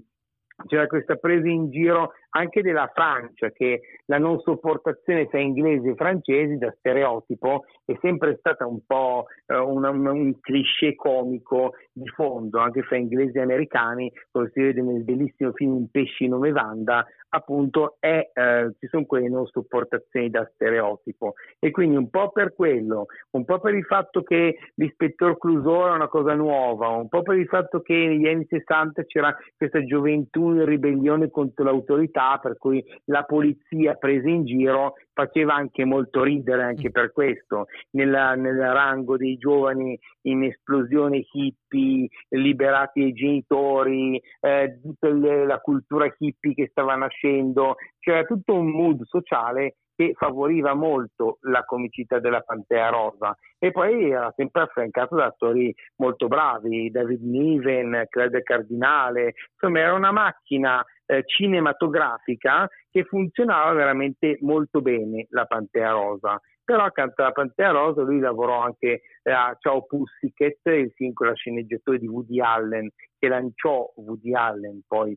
c'era 0.67 0.87
questa 0.87 1.17
presa 1.17 1.49
in 1.49 1.71
giro 1.71 2.13
anche 2.31 2.63
della 2.63 2.91
Francia, 2.93 3.51
che 3.51 3.81
la 4.07 4.19
non 4.19 4.41
sopportazione 4.41 5.29
tra 5.29 5.39
inglesi 5.41 5.89
e 5.89 5.95
francesi 5.95 6.59
da 6.59 6.75
stereotipo 6.79 7.65
è 7.85 7.97
sempre 8.01 8.37
stata 8.39 8.67
un 8.67 8.81
po' 8.85 9.27
eh, 9.47 9.57
una, 9.57 9.91
una, 9.91 10.13
un 10.13 10.39
cliché 10.41 10.95
comico 10.95 11.75
di 11.93 12.09
fondo, 12.09 12.59
anche 12.59 12.83
fra 12.83 12.97
inglesi 12.97 13.39
e 13.39 13.43
americani, 13.43 14.13
come 14.31 14.51
si 14.53 14.61
vede 14.61 14.83
nel 14.83 15.05
bellissimo 15.05 15.53
film 15.53 15.73
Un 15.73 15.91
pesci 15.91 16.29
nome 16.29 16.51
Vanda, 16.51 17.07
appunto 17.31 17.97
è, 17.99 18.31
eh, 18.33 18.75
ci 18.79 18.87
sono 18.89 19.05
quelle 19.05 19.29
non 19.29 19.47
sopportazioni 19.47 20.31
da 20.31 20.49
stereotipo. 20.55 21.35
E 21.59 21.71
quindi 21.71 21.97
un 21.97 22.11
po' 22.11 22.31
per 22.31 22.55
quello, 22.55 23.07
un 23.31 23.45
po' 23.45 23.59
per 23.59 23.75
il 23.75 23.85
fatto 23.85 24.23
che 24.23 24.59
l'ispettor 24.75 25.39
Clouseau 25.39 25.85
era 25.85 25.95
una 25.95 26.09
cosa 26.09 26.35
nuova, 26.35 26.89
un 26.89 27.09
po' 27.09 27.23
per 27.23 27.37
il 27.37 27.47
fatto 27.47 27.81
che 27.81 27.95
negli 27.95 28.27
anni 28.27 28.47
60 28.49 29.05
c'era 29.05 29.35
questa 29.57 29.85
gioventù 29.85 30.55
in 30.55 30.65
ribellione 30.65 31.31
contro 31.31 31.65
l'autorità 31.65 32.18
per 32.41 32.57
cui 32.57 32.85
la 33.05 33.23
polizia 33.23 33.95
presa 33.95 34.29
in 34.29 34.45
giro 34.45 34.95
faceva 35.13 35.55
anche 35.55 35.85
molto 35.85 36.23
ridere 36.23 36.63
anche 36.63 36.91
per 36.91 37.13
questo, 37.13 37.67
nella, 37.91 38.35
nel 38.35 38.57
rango 38.57 39.17
dei 39.17 39.37
giovani 39.37 39.99
in 40.23 40.45
esplosione 40.45 41.25
hippie, 41.31 42.09
liberati 42.31 43.03
ai 43.03 43.13
genitori, 43.13 44.21
eh, 44.41 44.81
tutta 44.83 45.09
la 45.09 45.59
cultura 45.59 46.13
hippie 46.19 46.55
che 46.55 46.69
stava 46.71 46.95
nascendo, 46.95 47.77
c'era 47.99 48.25
tutto 48.25 48.55
un 48.55 48.71
mood 48.71 49.03
sociale 49.05 49.77
che 49.99 50.15
favoriva 50.17 50.75
molto 50.75 51.39
la 51.43 51.65
comicità 51.65 52.21
della 52.21 52.41
Pantea 52.43 52.89
Rosa. 52.89 53.37
E 53.59 53.73
poi 53.73 54.11
era 54.11 54.33
sempre 54.37 54.63
affiancato 54.63 55.17
da 55.17 55.25
attori 55.25 55.75
molto 55.97 56.29
bravi, 56.29 56.89
David 56.93 57.23
Niven, 57.25 58.07
Claudia 58.09 58.41
Cardinale, 58.43 59.35
insomma 59.55 59.81
era 59.81 59.95
una 59.95 60.13
macchina 60.13 60.85
eh, 61.09 61.25
cinematografica 61.27 62.69
che 62.91 63.05
funzionava 63.05 63.73
veramente 63.73 64.39
molto 64.43 64.81
bene 64.81 65.27
la 65.31 65.47
Pantea 65.47 65.91
Rosa. 65.91 66.41
Però 66.63 66.85
accanto 66.85 67.23
alla 67.23 67.33
Pantea 67.33 67.71
Rosa 67.71 68.03
lui 68.03 68.21
lavorò 68.21 68.61
anche 68.61 69.01
eh, 69.23 69.31
a 69.31 69.57
Ciao 69.59 69.87
Pussycat, 69.87 70.67
il 70.67 70.93
la 71.15 71.35
sceneggiatura 71.35 71.97
di 71.97 72.07
Woody 72.07 72.41
Allen, 72.41 72.91
che 73.19 73.29
lanciò 73.29 73.91
Woody 73.97 74.35
Allen 74.35 74.83
poi 74.87 75.17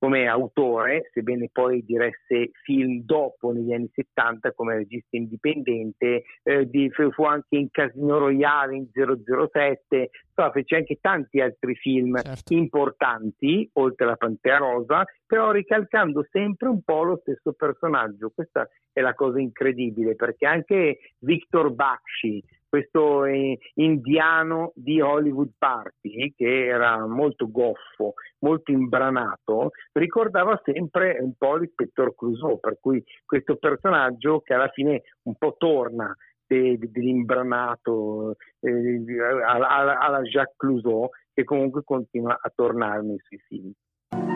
come 0.00 0.26
autore, 0.26 1.10
sebbene 1.12 1.50
poi 1.52 1.84
diresse 1.84 2.52
film 2.62 3.02
dopo 3.04 3.52
negli 3.52 3.74
anni 3.74 3.90
70 3.92 4.52
come 4.52 4.76
regista 4.76 5.14
indipendente, 5.18 6.22
eh, 6.42 6.66
di, 6.70 6.90
fu 6.90 7.22
anche 7.24 7.56
in 7.56 7.70
Casino 7.70 8.16
Royale 8.16 8.76
in 8.76 8.86
007, 8.90 10.10
insomma 10.26 10.50
fece 10.52 10.76
anche 10.76 10.98
tanti 11.02 11.42
altri 11.42 11.74
film 11.74 12.18
certo. 12.22 12.54
importanti, 12.54 13.68
oltre 13.74 14.06
alla 14.06 14.16
Pantea 14.16 14.56
Rosa, 14.56 15.04
però 15.26 15.50
ricalcando 15.50 16.26
sempre 16.30 16.68
un 16.68 16.80
po' 16.80 17.02
lo 17.02 17.18
stesso 17.20 17.52
personaggio. 17.52 18.32
Questa 18.34 18.66
è 18.92 19.02
la 19.02 19.12
cosa 19.12 19.38
incredibile, 19.38 20.14
perché 20.16 20.46
anche 20.46 20.98
Victor 21.18 21.74
Bakshi, 21.74 22.42
questo 22.70 23.24
eh, 23.24 23.58
indiano 23.74 24.70
di 24.76 25.00
Hollywood 25.00 25.50
Party 25.58 26.32
che 26.34 26.66
era 26.66 27.04
molto 27.06 27.50
goffo, 27.50 28.14
molto 28.38 28.70
imbranato, 28.70 29.72
ricordava 29.92 30.58
sempre 30.64 31.18
un 31.20 31.34
po' 31.36 31.56
l'ispettore 31.56 32.14
Clouseau, 32.14 32.60
per 32.60 32.78
cui 32.80 33.04
questo 33.26 33.56
personaggio 33.56 34.40
che 34.40 34.54
alla 34.54 34.68
fine 34.68 35.02
un 35.24 35.34
po' 35.36 35.56
torna 35.58 36.16
dell'imbranato 36.46 38.36
eh, 38.60 39.02
alla, 39.46 39.98
alla 39.98 40.22
Jacques 40.22 40.56
Clouseau 40.56 41.08
che 41.32 41.44
comunque 41.44 41.82
continua 41.84 42.38
a 42.40 42.52
tornare 42.54 43.02
nei 43.02 43.18
suoi 43.18 43.40
film. 43.46 43.72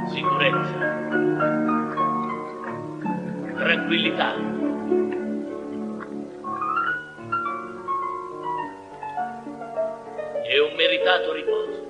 Sicurezza, 0.07 0.79
tranquillità, 3.57 4.35
e 10.54 10.60
un 10.60 10.72
meritato 10.76 11.32
riposo. 11.32 11.82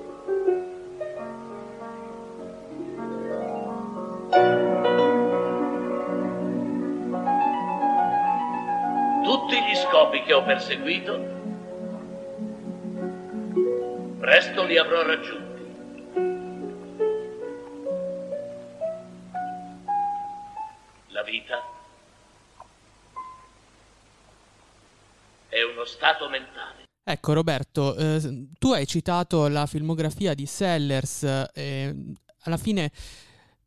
Tutti 9.23 9.63
gli 9.63 9.75
scopi 9.75 10.23
che 10.23 10.33
ho 10.33 10.43
perseguito, 10.45 11.19
presto 14.21 14.65
li 14.65 14.79
avrò 14.79 15.03
raggiunti. 15.03 15.63
La 21.09 21.23
vita 21.23 21.63
è 25.51 25.63
uno 25.65 25.85
stato 25.85 26.31
mentale. 26.31 26.84
Ecco 27.07 27.35
Roberto, 27.35 27.95
eh, 27.97 28.49
tu 28.59 28.73
hai 28.73 28.87
citato 28.87 29.47
la 29.49 29.67
filmografia 29.67 30.33
di 30.33 30.47
Sellers 30.47 31.23
e 31.53 31.95
alla 32.45 32.57
fine 32.57 32.91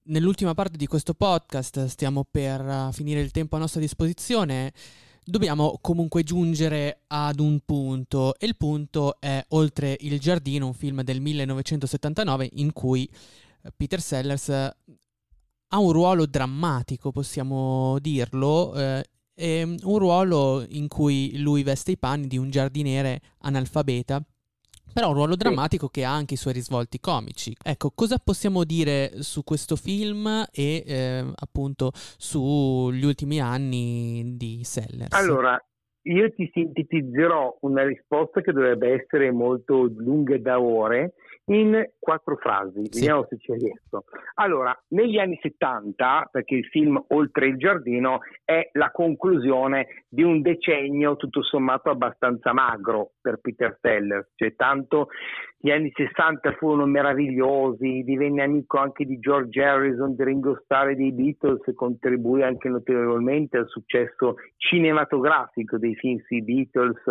nell'ultima 0.05 0.53
parte 0.53 0.77
di 0.77 0.87
questo 0.87 1.13
podcast 1.13 1.85
stiamo 1.85 2.25
per 2.29 2.61
uh, 2.61 2.91
finire 2.91 3.21
il 3.21 3.31
tempo 3.31 3.55
a 3.55 3.59
nostra 3.59 3.79
disposizione. 3.79 4.73
Dobbiamo 5.23 5.77
comunque 5.81 6.23
giungere 6.23 7.01
ad 7.07 7.39
un 7.39 7.59
punto 7.65 8.35
e 8.39 8.45
il 8.45 8.55
punto 8.55 9.19
è 9.19 9.43
Oltre 9.49 9.97
il 9.99 10.19
giardino, 10.19 10.65
un 10.65 10.73
film 10.73 11.03
del 11.03 11.19
1979 11.19 12.49
in 12.53 12.71
cui 12.71 13.07
eh, 13.61 13.71
Peter 13.75 14.01
Sellers 14.01 14.49
ha 14.49 15.79
un 15.79 15.91
ruolo 15.91 16.25
drammatico, 16.25 17.11
possiamo 17.11 17.99
dirlo, 17.99 18.73
eh, 18.73 19.03
è 19.37 19.61
un 19.61 19.97
ruolo 19.99 20.65
in 20.69 20.87
cui 20.87 21.39
lui 21.39 21.61
veste 21.61 21.91
i 21.91 21.97
panni 21.97 22.25
di 22.25 22.37
un 22.37 22.49
giardiniere 22.49 23.19
analfabeta 23.41 24.19
però 24.97 25.09
un 25.09 25.13
ruolo 25.13 25.35
drammatico 25.35 25.89
che 25.89 26.03
ha 26.03 26.11
anche 26.11 26.33
i 26.33 26.37
suoi 26.37 26.53
risvolti 26.53 26.99
comici. 26.99 27.55
Ecco, 27.63 27.91
cosa 27.93 28.17
possiamo 28.17 28.63
dire 28.63 29.21
su 29.21 29.43
questo 29.43 29.75
film 29.75 30.25
e 30.51 30.83
eh, 30.87 31.23
appunto 31.35 31.91
sugli 31.93 33.05
ultimi 33.05 33.39
anni 33.39 34.37
di 34.37 34.63
Sellers? 34.63 35.13
Allora, 35.13 35.55
io 36.01 36.33
ti 36.33 36.49
sintetizzerò 36.51 37.59
una 37.61 37.83
risposta 37.83 38.41
che 38.41 38.51
dovrebbe 38.51 38.99
essere 38.99 39.29
molto 39.31 39.83
lunga 39.83 40.35
da 40.39 40.59
ore 40.59 41.13
in 41.49 41.91
quattro 41.99 42.35
frasi, 42.37 42.85
sì. 42.85 42.99
vediamo 42.99 43.25
se 43.29 43.37
ci 43.37 43.53
riesco. 43.53 44.03
Allora, 44.35 44.77
negli 44.89 45.17
anni 45.17 45.37
70, 45.41 46.29
perché 46.31 46.55
il 46.55 46.65
film 46.65 47.01
Oltre 47.09 47.47
il 47.47 47.57
giardino 47.57 48.19
è 48.43 48.69
la 48.73 48.91
conclusione 48.91 50.05
di 50.09 50.23
un 50.23 50.41
decennio 50.41 51.15
tutto 51.15 51.43
sommato 51.43 51.89
abbastanza 51.89 52.53
magro 52.53 53.11
per 53.21 53.39
Peter 53.39 53.77
Sellers, 53.81 54.31
cioè 54.35 54.55
tanto 54.55 55.07
gli 55.59 55.71
anni 55.71 55.91
60 55.93 56.51
furono 56.53 56.85
meravigliosi, 56.85 58.03
divenne 58.03 58.43
amico 58.43 58.77
anche 58.77 59.05
di 59.05 59.17
George 59.17 59.61
Harrison, 59.61 60.15
di 60.15 60.23
Ringo 60.23 60.59
Starr 60.63 60.89
e 60.89 60.95
dei 60.95 61.11
Beatles 61.11 61.65
e 61.67 61.73
contribuì 61.73 62.43
anche 62.43 62.69
notevolmente 62.69 63.57
al 63.57 63.67
successo 63.67 64.35
cinematografico 64.57 65.77
dei 65.79 65.95
film 65.95 66.21
sui 66.25 66.43
Beatles, 66.43 67.01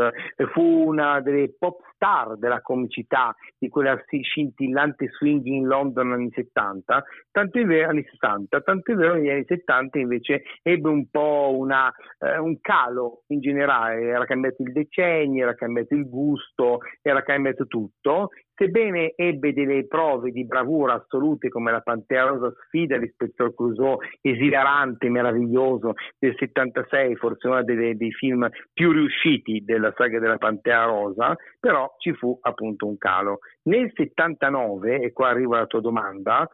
fu 0.53 0.63
una 0.63 1.21
delle 1.21 1.55
pop 1.59 1.81
star 1.95 2.37
della 2.37 2.63
comicità 2.63 3.35
di 3.59 3.69
quella 3.69 4.01
scintillante 4.27 5.09
swing 5.19 5.45
in 5.47 5.67
London 5.67 6.13
anni 6.13 6.31
70, 6.35 7.05
tanto 7.31 7.59
è 7.59 7.65
vero, 7.65 7.91
anni 7.91 8.05
60, 8.09 8.61
tanto 8.61 8.93
è 8.93 8.95
vero 8.95 9.15
negli 9.15 9.31
anni 9.31 9.45
70 9.47 9.99
invece 9.99 10.43
ebbe 10.63 10.89
un 10.89 11.09
po' 11.09 11.55
una, 11.57 11.93
eh, 12.19 12.39
un 12.39 12.61
calo 12.61 13.23
in 13.29 13.41
generale, 13.41 14.03
era 14.03 14.25
cambiato 14.25 14.63
il 14.63 14.73
decennio, 14.73 15.45
era 15.45 15.55
cambiato 15.55 15.95
il 15.95 16.09
gusto, 16.09 16.81
era 17.03 17.23
cambiato 17.23 17.67
tutto 17.67 18.31
Sebbene 18.59 19.13
ebbe 19.17 19.53
delle 19.53 19.87
prove 19.87 20.31
di 20.31 20.47
bravura 20.47 20.95
assolute 20.95 21.51
come 21.51 21.71
la 21.71 21.83
Pantea 21.83 22.25
Rosa 22.25 22.55
sfida 22.65 22.97
l'Ispettor 22.97 23.55
Clouseau, 23.55 23.99
esilarante, 24.23 25.11
meraviglioso, 25.11 25.93
del 26.19 26.35
76, 26.39 27.17
forse 27.17 27.49
uno 27.49 27.63
dei, 27.63 27.95
dei 27.99 28.13
film 28.13 28.49
più 28.73 28.93
riusciti 28.93 29.63
della 29.63 29.93
saga 29.95 30.19
della 30.19 30.39
Pantea 30.39 30.85
Rosa, 30.85 31.37
però 31.61 31.95
ci 31.99 32.15
fu 32.15 32.39
appunto 32.41 32.87
un 32.87 32.97
calo. 32.97 33.41
Nel 33.65 33.93
79, 33.95 35.01
e 35.03 35.13
qua 35.13 35.29
arriva 35.29 35.59
la 35.59 35.67
tua 35.67 35.81
domanda, 35.83 36.49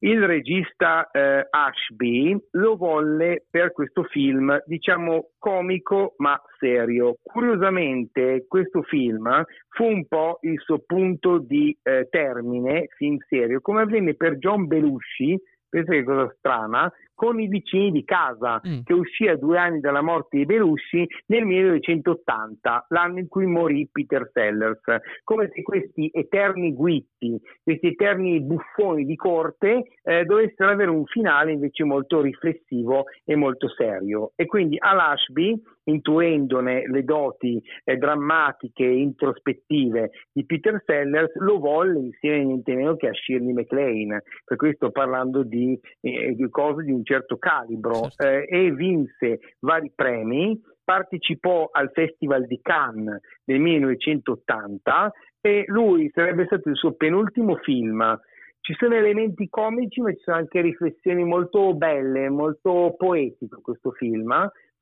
il 0.00 0.24
regista 0.26 1.08
eh, 1.10 1.46
Ashby 1.48 2.36
lo 2.52 2.76
volle 2.76 3.44
per 3.50 3.72
questo 3.72 4.04
film, 4.04 4.62
diciamo 4.66 5.30
comico 5.38 6.14
ma 6.18 6.40
serio. 6.58 7.16
Curiosamente 7.22 8.44
questo 8.48 8.82
film 8.82 9.44
fu 9.68 9.84
un 9.84 10.06
po' 10.06 10.38
il 10.42 10.58
suo 10.60 10.80
punto 10.84 11.38
di 11.38 11.76
eh, 11.82 12.06
termine, 12.10 12.86
film 12.96 13.18
serio, 13.28 13.60
come 13.60 13.82
avvenne 13.82 14.14
per 14.14 14.36
John 14.36 14.66
Belushi, 14.66 15.40
pensa 15.74 15.92
che 15.92 16.04
cosa 16.04 16.32
strana, 16.38 16.92
con 17.14 17.40
i 17.40 17.48
vicini 17.48 17.90
di 17.90 18.04
casa, 18.04 18.60
mm. 18.66 18.80
che 18.84 18.92
uscì 18.92 19.26
a 19.26 19.36
due 19.36 19.58
anni 19.58 19.80
dalla 19.80 20.02
morte 20.02 20.38
di 20.38 20.44
Belushi 20.44 21.06
nel 21.26 21.44
1980, 21.44 22.86
l'anno 22.88 23.18
in 23.18 23.28
cui 23.28 23.46
morì 23.46 23.88
Peter 23.90 24.30
Sellers. 24.32 24.82
Come 25.24 25.50
se 25.52 25.62
questi 25.62 26.10
eterni 26.12 26.72
guitti, 26.74 27.40
questi 27.62 27.88
eterni 27.88 28.40
buffoni 28.40 29.04
di 29.04 29.16
corte 29.16 29.84
eh, 30.02 30.24
dovessero 30.24 30.70
avere 30.70 30.90
un 30.90 31.04
finale 31.06 31.52
invece 31.52 31.84
molto 31.84 32.20
riflessivo 32.20 33.04
e 33.24 33.34
molto 33.34 33.68
serio. 33.68 34.32
E 34.36 34.46
quindi 34.46 34.76
all'Ashby, 34.78 35.60
intuendone 35.84 36.88
le 36.88 37.04
doti 37.04 37.62
eh, 37.84 37.96
drammatiche 37.96 38.84
e 38.84 38.98
introspettive 38.98 40.10
di 40.32 40.44
Peter 40.44 40.82
Sellers, 40.84 41.34
lo 41.36 41.58
volle 41.58 41.98
insieme 41.98 42.44
niente 42.44 42.74
meno 42.74 42.96
che 42.96 43.08
a 43.08 43.12
Shirley 43.12 43.52
MacLaine. 43.52 44.22
Per 44.44 44.56
questo 44.56 44.86
sto 44.86 44.90
parlando 44.90 45.42
di, 45.42 45.78
eh, 46.00 46.34
di 46.34 46.48
cose 46.50 46.84
di 46.84 46.92
un 46.92 47.04
certo 47.04 47.38
calibro 47.38 48.08
certo. 48.10 48.24
eh, 48.24 48.46
e 48.48 48.72
vinse 48.72 49.38
vari 49.60 49.90
premi, 49.94 50.60
partecipò 50.82 51.70
al 51.72 51.90
Festival 51.92 52.46
di 52.46 52.60
Cannes 52.60 53.20
nel 53.44 53.60
1980 53.60 55.12
e 55.40 55.64
lui 55.66 56.10
sarebbe 56.12 56.44
stato 56.46 56.68
il 56.68 56.76
suo 56.76 56.92
penultimo 56.92 57.56
film. 57.56 58.18
Ci 58.60 58.74
sono 58.78 58.94
elementi 58.94 59.48
comici, 59.50 60.00
ma 60.00 60.10
ci 60.10 60.20
sono 60.22 60.38
anche 60.38 60.62
riflessioni 60.62 61.22
molto 61.22 61.74
belle, 61.74 62.30
molto 62.30 62.94
poetiche 62.96 63.60
questo 63.60 63.90
film. 63.90 64.32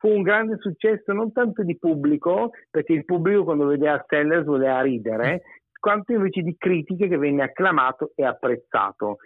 Fu 0.02 0.08
un 0.08 0.22
grande 0.22 0.56
successo 0.58 1.12
non 1.12 1.30
tanto 1.30 1.62
di 1.62 1.78
pubblico, 1.78 2.50
perché 2.68 2.92
il 2.92 3.04
pubblico 3.04 3.44
quando 3.44 3.66
vedeva 3.66 4.04
Sellers 4.08 4.44
voleva 4.44 4.80
ridere, 4.80 5.42
quanto 5.78 6.12
invece 6.12 6.42
di 6.42 6.56
critiche 6.58 7.06
che 7.06 7.16
venne 7.16 7.44
acclamato 7.44 8.10
e 8.16 8.24
apprezzato 8.24 9.18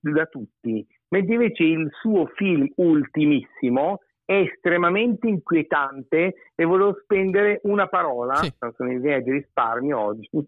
da 0.00 0.26
tutti 0.26 0.84
mentre 1.08 1.34
invece 1.34 1.62
il 1.62 1.88
suo 2.00 2.26
film 2.34 2.66
ultimissimo 2.76 4.00
è 4.24 4.34
estremamente 4.34 5.28
inquietante 5.28 6.34
e 6.54 6.64
volevo 6.64 6.98
spendere 7.02 7.60
una 7.62 7.86
parola, 7.86 8.34
sì. 8.36 8.52
sono 8.74 8.90
in 8.90 9.00
di 9.00 9.30
risparmio 9.30 9.98
oggi, 9.98 10.28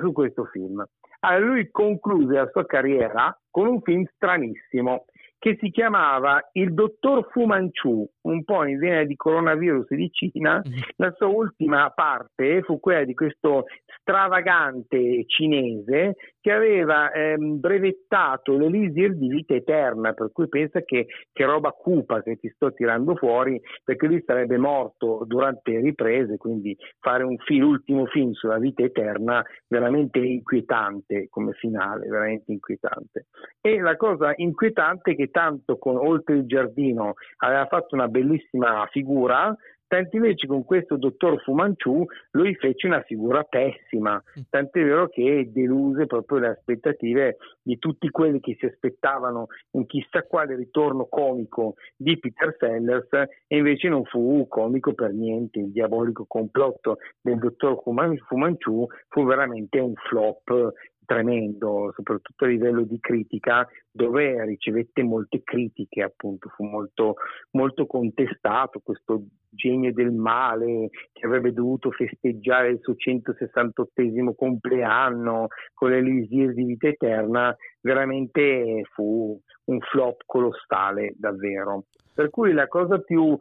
su 0.00 0.12
questo 0.12 0.44
film. 0.44 0.84
Allora, 1.20 1.52
lui 1.52 1.70
concluse 1.70 2.34
la 2.34 2.48
sua 2.52 2.66
carriera 2.66 3.36
con 3.50 3.66
un 3.66 3.80
film 3.80 4.04
stranissimo 4.14 5.06
che 5.38 5.56
si 5.60 5.70
chiamava 5.70 6.48
Il 6.52 6.74
dottor 6.74 7.28
Fu 7.30 7.44
Manchu, 7.44 8.08
un 8.22 8.44
po' 8.44 8.64
in 8.64 8.78
vena 8.78 9.04
di 9.04 9.16
coronavirus 9.16 9.86
di 9.94 10.10
Cina. 10.10 10.62
Mm-hmm. 10.66 10.78
La 10.96 11.12
sua 11.16 11.28
ultima 11.28 11.90
parte 11.90 12.62
fu 12.62 12.80
quella 12.80 13.04
di 13.04 13.14
questo 13.14 13.64
stravagante 14.00 15.24
cinese 15.26 16.14
che 16.40 16.52
aveva 16.52 17.10
ehm, 17.10 17.58
brevettato 17.58 18.56
l'elisir 18.56 19.16
di 19.16 19.28
vita 19.28 19.54
eterna, 19.54 20.12
per 20.12 20.30
cui 20.32 20.48
pensa 20.48 20.80
che, 20.82 21.06
che 21.32 21.44
roba 21.44 21.72
cupa 21.72 22.22
che 22.22 22.36
ti 22.36 22.48
sto 22.54 22.72
tirando 22.72 23.16
fuori, 23.16 23.60
perché 23.82 24.06
lui 24.06 24.22
sarebbe 24.24 24.56
morto 24.56 25.24
durante 25.26 25.72
le 25.72 25.80
riprese, 25.80 26.36
quindi 26.36 26.76
fare 27.00 27.24
un 27.24 27.36
film, 27.38 27.62
l'ultimo 27.62 28.06
film 28.06 28.30
sulla 28.30 28.58
vita 28.58 28.84
eterna 28.84 29.44
veramente 29.66 30.20
inquietante 30.20 31.26
come 31.28 31.52
finale, 31.54 32.06
veramente 32.06 32.52
inquietante. 32.52 33.26
E 33.60 33.80
la 33.80 33.96
cosa 33.96 34.32
inquietante 34.36 35.12
è 35.12 35.16
che 35.16 35.30
tanto 35.36 35.76
con 35.76 35.98
Oltre 35.98 36.36
il 36.36 36.46
giardino 36.46 37.12
aveva 37.40 37.66
fatto 37.66 37.94
una 37.94 38.08
bellissima 38.08 38.88
figura, 38.90 39.54
Tanto 39.88 40.16
invece 40.16 40.48
con 40.48 40.64
questo 40.64 40.96
dottor 40.96 41.40
Fumanciù 41.42 42.04
lui 42.32 42.56
fece 42.56 42.88
una 42.88 43.02
figura 43.02 43.44
pessima, 43.44 44.16
mm. 44.16 44.42
tant'è 44.50 44.82
vero 44.82 45.08
che 45.08 45.48
deluse 45.52 46.06
proprio 46.06 46.38
le 46.38 46.48
aspettative 46.48 47.36
di 47.62 47.78
tutti 47.78 48.10
quelli 48.10 48.40
che 48.40 48.56
si 48.58 48.66
aspettavano 48.66 49.46
un 49.74 49.86
chissà 49.86 50.22
quale 50.22 50.56
ritorno 50.56 51.06
comico 51.06 51.74
di 51.96 52.18
Peter 52.18 52.56
Sellers 52.58 53.12
e 53.46 53.56
invece 53.56 53.88
non 53.88 54.04
fu 54.04 54.48
comico 54.48 54.92
per 54.92 55.12
niente, 55.12 55.60
il 55.60 55.70
diabolico 55.70 56.24
complotto 56.26 56.98
del 57.20 57.38
dottor 57.38 57.80
Fumanciù 57.82 58.84
fu 59.06 59.24
veramente 59.24 59.78
un 59.78 59.94
flop 59.94 60.72
tremendo, 61.06 61.92
soprattutto 61.94 62.44
a 62.44 62.48
livello 62.48 62.82
di 62.82 62.98
critica, 63.00 63.66
dove 63.90 64.44
ricevette 64.44 65.02
molte 65.02 65.42
critiche, 65.42 66.02
appunto, 66.02 66.50
fu 66.50 66.64
molto, 66.64 67.14
molto 67.52 67.86
contestato 67.86 68.80
questo 68.82 69.24
genio 69.48 69.92
del 69.92 70.12
male 70.12 70.90
che 71.12 71.24
avrebbe 71.24 71.52
dovuto 71.52 71.90
festeggiare 71.90 72.68
il 72.68 72.80
suo 72.82 72.94
168 72.94 74.34
compleanno 74.34 75.46
con 75.72 75.90
l'elisir 75.90 76.52
di 76.52 76.64
vita 76.64 76.88
eterna, 76.88 77.56
veramente 77.80 78.82
fu 78.92 79.40
un 79.64 79.80
flop 79.80 80.22
colossale, 80.26 81.14
davvero. 81.16 81.84
Per 82.12 82.30
cui 82.30 82.52
la 82.52 82.68
cosa 82.68 82.98
più 82.98 83.36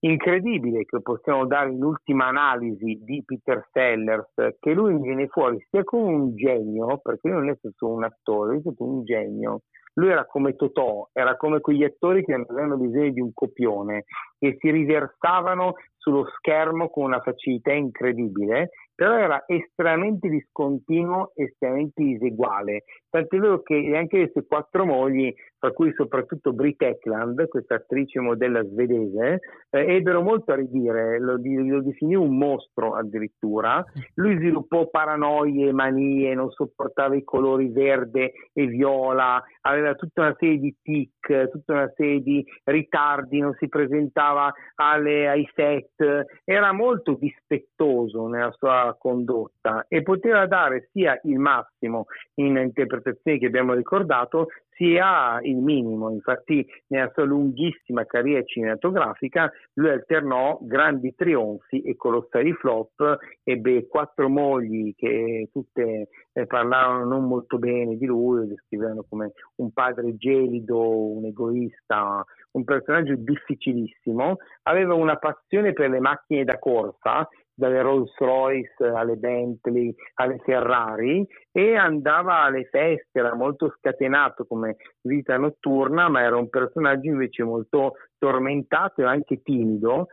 incredibile 0.00 0.84
che 0.84 1.00
possiamo 1.00 1.46
dare 1.46 1.70
in 1.70 1.82
ultima 1.82 2.26
analisi 2.26 3.00
di 3.02 3.22
Peter 3.24 3.66
Sellers, 3.72 4.56
che 4.60 4.72
lui 4.72 5.00
viene 5.00 5.28
fuori 5.28 5.64
sia 5.70 5.84
come 5.84 6.12
un 6.12 6.36
genio, 6.36 6.98
perché 6.98 7.28
lui 7.28 7.38
non 7.38 7.50
è 7.50 7.56
stato 7.56 7.88
un 7.88 8.04
attore, 8.04 8.56
è 8.56 8.60
stato 8.60 8.84
un 8.84 9.04
genio. 9.04 9.62
Lui 9.94 10.10
era 10.10 10.26
come 10.26 10.54
Totò, 10.56 11.08
era 11.12 11.36
come 11.36 11.60
quegli 11.60 11.82
attori 11.82 12.22
che 12.22 12.34
avevano 12.34 12.76
bisogno 12.76 13.10
di 13.12 13.20
un 13.20 13.32
copione 13.32 14.04
e 14.38 14.56
si 14.58 14.70
riversavano 14.70 15.72
sullo 15.96 16.26
schermo 16.36 16.90
con 16.90 17.04
una 17.04 17.20
facilità 17.20 17.72
incredibile 17.72 18.70
però 18.96 19.18
era 19.18 19.44
estremamente 19.46 20.26
discontinuo, 20.28 21.32
estremamente 21.34 22.02
diseguale. 22.02 22.84
Tant'è 23.10 23.36
vero 23.36 23.60
che 23.60 23.92
anche 23.94 24.16
le 24.16 24.30
sue 24.32 24.46
quattro 24.46 24.86
mogli, 24.86 25.32
tra 25.58 25.70
cui 25.70 25.92
soprattutto 25.94 26.52
Britt 26.52 26.82
Eklund, 26.82 27.48
questa 27.48 27.76
attrice 27.76 28.20
modella 28.20 28.62
svedese, 28.64 29.40
eh, 29.70 29.94
ebbero 29.96 30.22
molto 30.22 30.52
a 30.52 30.56
ridire, 30.56 31.18
lo, 31.18 31.38
lo, 31.42 31.82
definì 31.82 32.14
un 32.14 32.36
mostro 32.36 32.94
addirittura. 32.94 33.84
Lui 34.14 34.36
sviluppò 34.36 34.88
paranoie, 34.88 35.72
manie, 35.72 36.34
non 36.34 36.50
sopportava 36.50 37.16
i 37.16 37.24
colori 37.24 37.68
verde 37.68 38.32
e 38.52 38.66
viola, 38.66 39.42
aveva 39.62 39.94
tutta 39.94 40.22
una 40.22 40.36
serie 40.38 40.58
di 40.58 40.76
tic, 40.82 41.50
tutta 41.50 41.72
una 41.72 41.92
serie 41.96 42.22
di 42.22 42.44
ritardi, 42.64 43.40
non 43.40 43.54
si 43.54 43.68
presentava 43.68 44.52
alle, 44.76 45.28
ai 45.28 45.48
set, 45.54 46.24
era 46.44 46.72
molto 46.72 47.16
dispettoso 47.18 48.26
nella 48.26 48.52
sua 48.52 48.94
condotta 48.98 49.86
e 49.88 50.02
poteva 50.02 50.46
dare 50.46 50.88
sia 50.92 51.18
il 51.24 51.38
massimo 51.38 52.06
in 52.34 52.56
interpretazioni 52.56 53.38
che 53.38 53.46
abbiamo 53.46 53.72
ricordato, 53.72 54.48
sia 54.76 55.38
il 55.42 55.56
minimo. 55.56 56.10
Infatti, 56.10 56.64
nella 56.88 57.10
sua 57.12 57.24
lunghissima 57.24 58.04
carriera 58.04 58.44
cinematografica, 58.44 59.50
lui 59.74 59.90
alternò 59.90 60.58
grandi 60.62 61.14
trionfi 61.14 61.82
e 61.82 61.96
colossali 61.96 62.52
flop, 62.52 63.18
ebbe 63.42 63.86
quattro 63.88 64.28
mogli 64.28 64.94
che 64.94 65.48
tutte 65.52 66.08
eh, 66.32 66.46
parlavano 66.46 67.04
non 67.04 67.24
molto 67.26 67.58
bene 67.58 67.96
di 67.96 68.06
lui, 68.06 68.40
lo 68.40 68.44
descrivevano 68.44 69.04
come 69.08 69.32
un 69.56 69.72
padre 69.72 70.16
gelido, 70.16 71.12
un 71.12 71.24
egoista, 71.24 72.24
un 72.52 72.64
personaggio 72.64 73.14
difficilissimo. 73.16 74.36
Aveva 74.64 74.94
una 74.94 75.16
passione 75.16 75.72
per 75.72 75.90
le 75.90 76.00
macchine 76.00 76.44
da 76.44 76.58
corsa 76.58 77.26
dalle 77.56 77.80
Rolls 77.80 78.14
Royce 78.18 78.84
alle 78.84 79.16
Bentley 79.16 79.94
alle 80.14 80.38
Ferrari 80.44 81.26
e 81.50 81.74
andava 81.74 82.42
alle 82.42 82.64
feste, 82.64 83.18
era 83.18 83.34
molto 83.34 83.74
scatenato 83.78 84.44
come 84.44 84.76
vita 85.00 85.38
notturna, 85.38 86.08
ma 86.08 86.20
era 86.20 86.36
un 86.36 86.50
personaggio 86.50 87.08
invece 87.08 87.42
molto 87.42 87.94
tormentato 88.18 89.00
e 89.00 89.04
anche 89.06 89.40
timido, 89.42 90.08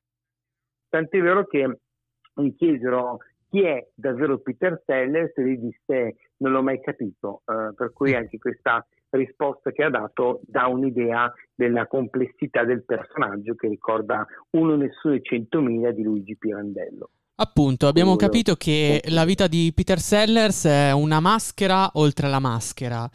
tant'è 0.89 1.19
vero 1.21 1.45
che 1.45 1.79
mi 2.35 2.55
chiesero 2.55 3.17
chi 3.49 3.63
è 3.63 3.87
davvero 3.93 4.39
Peter 4.39 4.81
Sellers 4.85 5.37
e 5.37 5.43
gli 5.43 5.57
disse 5.57 6.15
non 6.37 6.53
l'ho 6.53 6.63
mai 6.63 6.81
capito, 6.81 7.41
uh, 7.45 7.73
per 7.75 7.91
cui 7.93 8.15
anche 8.15 8.37
questa 8.37 8.85
risposta 9.09 9.71
che 9.71 9.83
ha 9.83 9.89
dato 9.89 10.39
dà 10.43 10.67
un'idea 10.67 11.31
della 11.53 11.87
complessità 11.87 12.63
del 12.63 12.83
personaggio 12.83 13.53
che 13.53 13.67
ricorda 13.67 14.25
uno 14.51 14.75
nessuno 14.75 15.13
e 15.13 15.21
centomila 15.21 15.91
di 15.91 16.03
Luigi 16.03 16.35
Pirandello. 16.35 17.09
Appunto, 17.35 17.87
abbiamo 17.87 18.15
capito 18.15 18.55
che 18.55 19.01
la 19.07 19.25
vita 19.25 19.47
di 19.47 19.71
Peter 19.73 19.99
Sellers 19.99 20.65
è 20.65 20.91
una 20.91 21.19
maschera 21.19 21.89
oltre 21.95 22.29
la 22.29 22.37
maschera. 22.37 23.09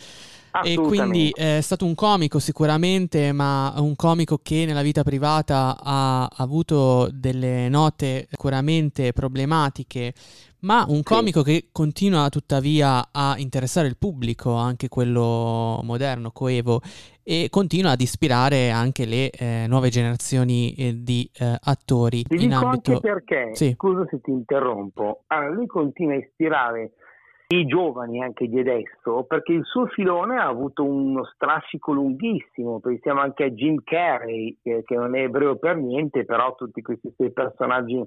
E 0.64 0.74
quindi 0.74 1.30
è 1.32 1.60
stato 1.62 1.84
un 1.84 1.94
comico 1.94 2.40
sicuramente, 2.40 3.30
ma 3.30 3.72
un 3.76 3.94
comico 3.94 4.40
che 4.42 4.64
nella 4.66 4.82
vita 4.82 5.04
privata 5.04 5.78
ha 5.80 6.26
avuto 6.26 7.08
delle 7.12 7.68
note 7.68 8.26
sicuramente 8.28 9.12
problematiche, 9.12 10.12
ma 10.60 10.84
un 10.88 11.02
comico 11.02 11.42
sì. 11.42 11.52
che 11.52 11.68
continua 11.72 12.28
tuttavia 12.28 13.08
a 13.12 13.34
interessare 13.38 13.88
il 13.88 13.96
pubblico, 13.96 14.54
anche 14.54 14.88
quello 14.88 15.80
moderno, 15.82 16.30
coevo, 16.32 16.80
e 17.22 17.48
continua 17.50 17.92
ad 17.92 18.00
ispirare 18.00 18.70
anche 18.70 19.04
le 19.04 19.30
eh, 19.30 19.66
nuove 19.68 19.90
generazioni 19.90 20.72
eh, 20.74 20.94
di 21.02 21.30
eh, 21.38 21.56
attori. 21.60 22.22
Ti 22.22 22.34
in 22.34 22.48
dico 22.48 22.66
ambito... 22.66 22.90
anche 22.92 23.00
perché, 23.00 23.50
sì. 23.52 23.72
scusa 23.76 24.06
se 24.08 24.20
ti 24.20 24.30
interrompo, 24.30 25.24
allora, 25.26 25.50
lui 25.50 25.66
continua 25.66 26.14
a 26.14 26.18
ispirare 26.18 26.92
i 27.50 27.64
giovani 27.64 28.22
anche 28.22 28.46
di 28.46 28.58
adesso, 28.58 29.24
perché 29.24 29.52
il 29.52 29.64
suo 29.64 29.86
filone 29.86 30.36
ha 30.36 30.46
avuto 30.46 30.84
uno 30.84 31.24
strascico 31.24 31.92
lunghissimo, 31.92 32.78
pensiamo 32.78 33.20
anche 33.20 33.44
a 33.44 33.50
Jim 33.50 33.80
Carrey, 33.84 34.58
che, 34.62 34.82
che 34.84 34.94
non 34.94 35.16
è 35.16 35.22
ebreo 35.22 35.56
per 35.56 35.76
niente, 35.76 36.26
però 36.26 36.54
tutti 36.54 36.82
questi 36.82 37.10
suoi 37.14 37.32
personaggi 37.32 38.02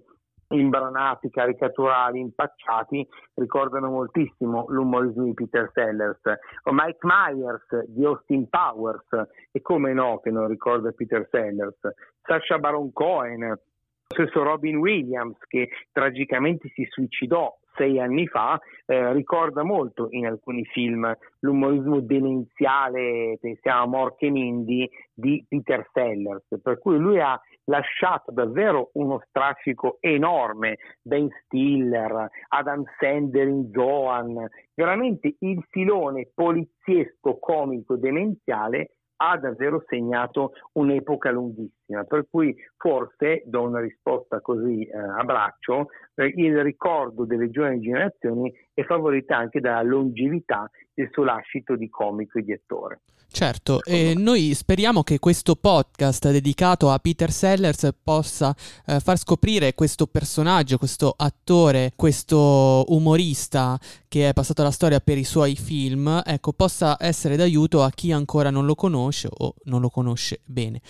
imbranati, 0.56 1.30
caricaturali, 1.30 2.20
impacciati, 2.20 3.08
ricordano 3.36 3.90
moltissimo 3.90 4.66
l'umorismo 4.70 5.24
di 5.24 5.34
Peter 5.34 5.70
Sellers, 5.74 6.22
o 6.64 6.72
Mike 6.72 7.00
Myers 7.02 7.86
di 7.88 8.04
Austin 8.06 8.48
Powers, 8.50 9.08
e 9.52 9.62
come 9.62 9.94
no 9.94 10.20
che 10.20 10.32
non 10.32 10.48
ricorda 10.48 10.92
Peter 10.92 11.28
Sellers, 11.30 11.80
Sasha 12.22 12.60
Baron 12.60 12.92
Cohen, 12.94 13.60
stesso 14.08 14.44
Robin 14.44 14.78
Williams 14.78 15.38
che 15.48 15.70
tragicamente 15.92 16.70
si 16.74 16.86
suicidò 16.90 17.58
sei 17.76 18.00
anni 18.00 18.28
fa, 18.28 18.60
eh, 18.86 19.14
ricorda 19.14 19.64
molto 19.64 20.08
in 20.12 20.26
alcuni 20.26 20.64
film 20.66 21.14
l'umorismo 21.40 22.00
demenziale, 22.00 23.38
pensiamo 23.40 23.84
a 23.84 23.88
Morche 23.88 24.30
Mindy, 24.30 24.90
di 25.14 25.44
Peter 25.48 25.88
Sellers, 25.94 26.46
per 26.62 26.80
cui 26.80 26.98
lui 26.98 27.20
ha 27.20 27.40
lasciato 27.66 28.32
davvero 28.32 28.90
uno 28.94 29.22
strascico 29.28 29.98
enorme, 30.00 30.78
Ben 31.02 31.30
Stiller, 31.44 32.30
Adam 32.50 32.84
Sandler 33.00 33.48
in 33.48 33.70
Zoan, 33.72 34.48
veramente 34.74 35.36
il 35.40 35.64
filone 35.70 36.30
poliziesco, 36.34 37.38
comico, 37.40 37.96
demenziale 37.96 38.92
ha 39.22 39.38
davvero 39.38 39.84
segnato 39.88 40.54
un'epoca 40.74 41.30
lunghissima, 41.30 42.04
per 42.06 42.26
cui 42.30 42.56
forse, 42.76 43.44
do 43.46 43.62
una 43.62 43.80
risposta 43.80 44.42
così 44.42 44.84
eh, 44.84 44.98
a 44.98 45.24
braccio, 45.24 45.90
eh, 46.16 46.34
il 46.36 46.64
ricordo 46.64 47.26
delle 47.26 47.52
giovani 47.52 47.80
generazioni 47.80 48.52
è 48.74 48.84
favorita 48.84 49.38
anche 49.38 49.60
dalla 49.60 49.84
longevità 49.84 50.68
del 50.92 51.10
suo 51.12 51.24
lascito 51.24 51.76
di 51.76 51.88
comico 51.90 52.40
e 52.40 52.42
di 52.42 52.54
attore. 52.54 53.02
Certo, 53.34 53.82
e 53.84 54.14
noi 54.14 54.54
speriamo 54.54 55.04
che 55.04 55.18
questo 55.18 55.56
podcast 55.56 56.32
dedicato 56.32 56.90
a 56.90 57.00
Peter 57.00 57.32
Sellers 57.32 57.90
possa 58.04 58.54
eh, 58.86 59.00
far 59.00 59.18
scoprire 59.18 59.74
questo 59.74 60.06
personaggio, 60.06 60.78
questo 60.78 61.14
attore, 61.16 61.94
questo 61.96 62.84
umorista 62.90 63.80
che 64.12 64.28
è 64.28 64.34
passato 64.34 64.60
alla 64.60 64.72
storia 64.72 65.00
per 65.00 65.18
i 65.18 65.24
suoi 65.24 65.56
film, 65.56 66.22
ecco, 66.26 66.52
possa 66.52 66.98
essere 67.00 67.38
d'aiuto 67.38 67.82
a 67.82 67.90
chi 67.92 68.12
ancora 68.12 68.50
non 68.50 68.66
lo 68.66 68.76
conosce 68.76 69.30
o 69.32 69.56
non 69.64 69.80
lo 69.80 69.90
conosce 69.90 70.42
bene. 70.44 70.82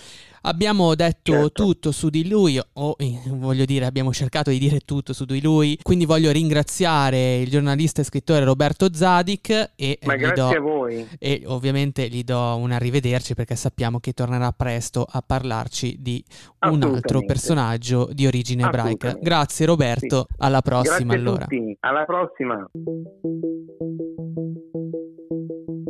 Abbiamo 0.43 0.95
detto 0.95 1.33
certo. 1.33 1.49
tutto 1.51 1.91
su 1.91 2.09
di 2.09 2.27
lui, 2.27 2.59
o 2.73 2.95
eh, 2.97 3.19
voglio 3.27 3.65
dire, 3.65 3.85
abbiamo 3.85 4.11
cercato 4.11 4.49
di 4.49 4.57
dire 4.57 4.79
tutto 4.79 5.13
su 5.13 5.25
di 5.25 5.39
lui, 5.39 5.77
quindi 5.83 6.05
voglio 6.05 6.31
ringraziare 6.31 7.37
il 7.37 7.49
giornalista 7.51 8.01
e 8.01 8.05
scrittore 8.05 8.43
Roberto 8.43 8.91
Zadik 8.91 9.73
e, 9.75 9.99
Ma 10.03 10.15
grazie 10.15 10.41
do, 10.41 10.47
a 10.49 10.59
voi. 10.59 11.07
e 11.19 11.43
ovviamente 11.45 12.09
gli 12.09 12.23
do 12.23 12.55
un 12.55 12.71
arrivederci 12.71 13.35
perché 13.35 13.55
sappiamo 13.55 13.99
che 13.99 14.13
tornerà 14.13 14.51
presto 14.51 15.05
a 15.07 15.21
parlarci 15.21 15.97
di 15.99 16.25
un 16.61 16.81
altro 16.81 17.23
personaggio 17.23 18.09
di 18.11 18.25
origine 18.25 18.63
ebraica. 18.63 19.15
Grazie 19.21 19.67
Roberto, 19.67 20.25
sì. 20.27 20.35
alla 20.39 20.63
prossima 20.63 21.13
allora. 21.13 21.45
Tutti. 21.45 21.77
Alla 21.81 22.05
prossima. 22.05 22.67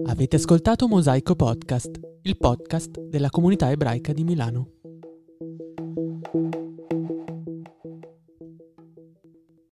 Avete 0.05 0.35
ascoltato 0.35 0.87
Mosaico 0.87 1.35
Podcast, 1.35 1.99
il 2.23 2.37
podcast 2.37 2.99
della 2.99 3.29
comunità 3.29 3.71
ebraica 3.71 4.13
di 4.13 4.23
Milano. 4.23 4.69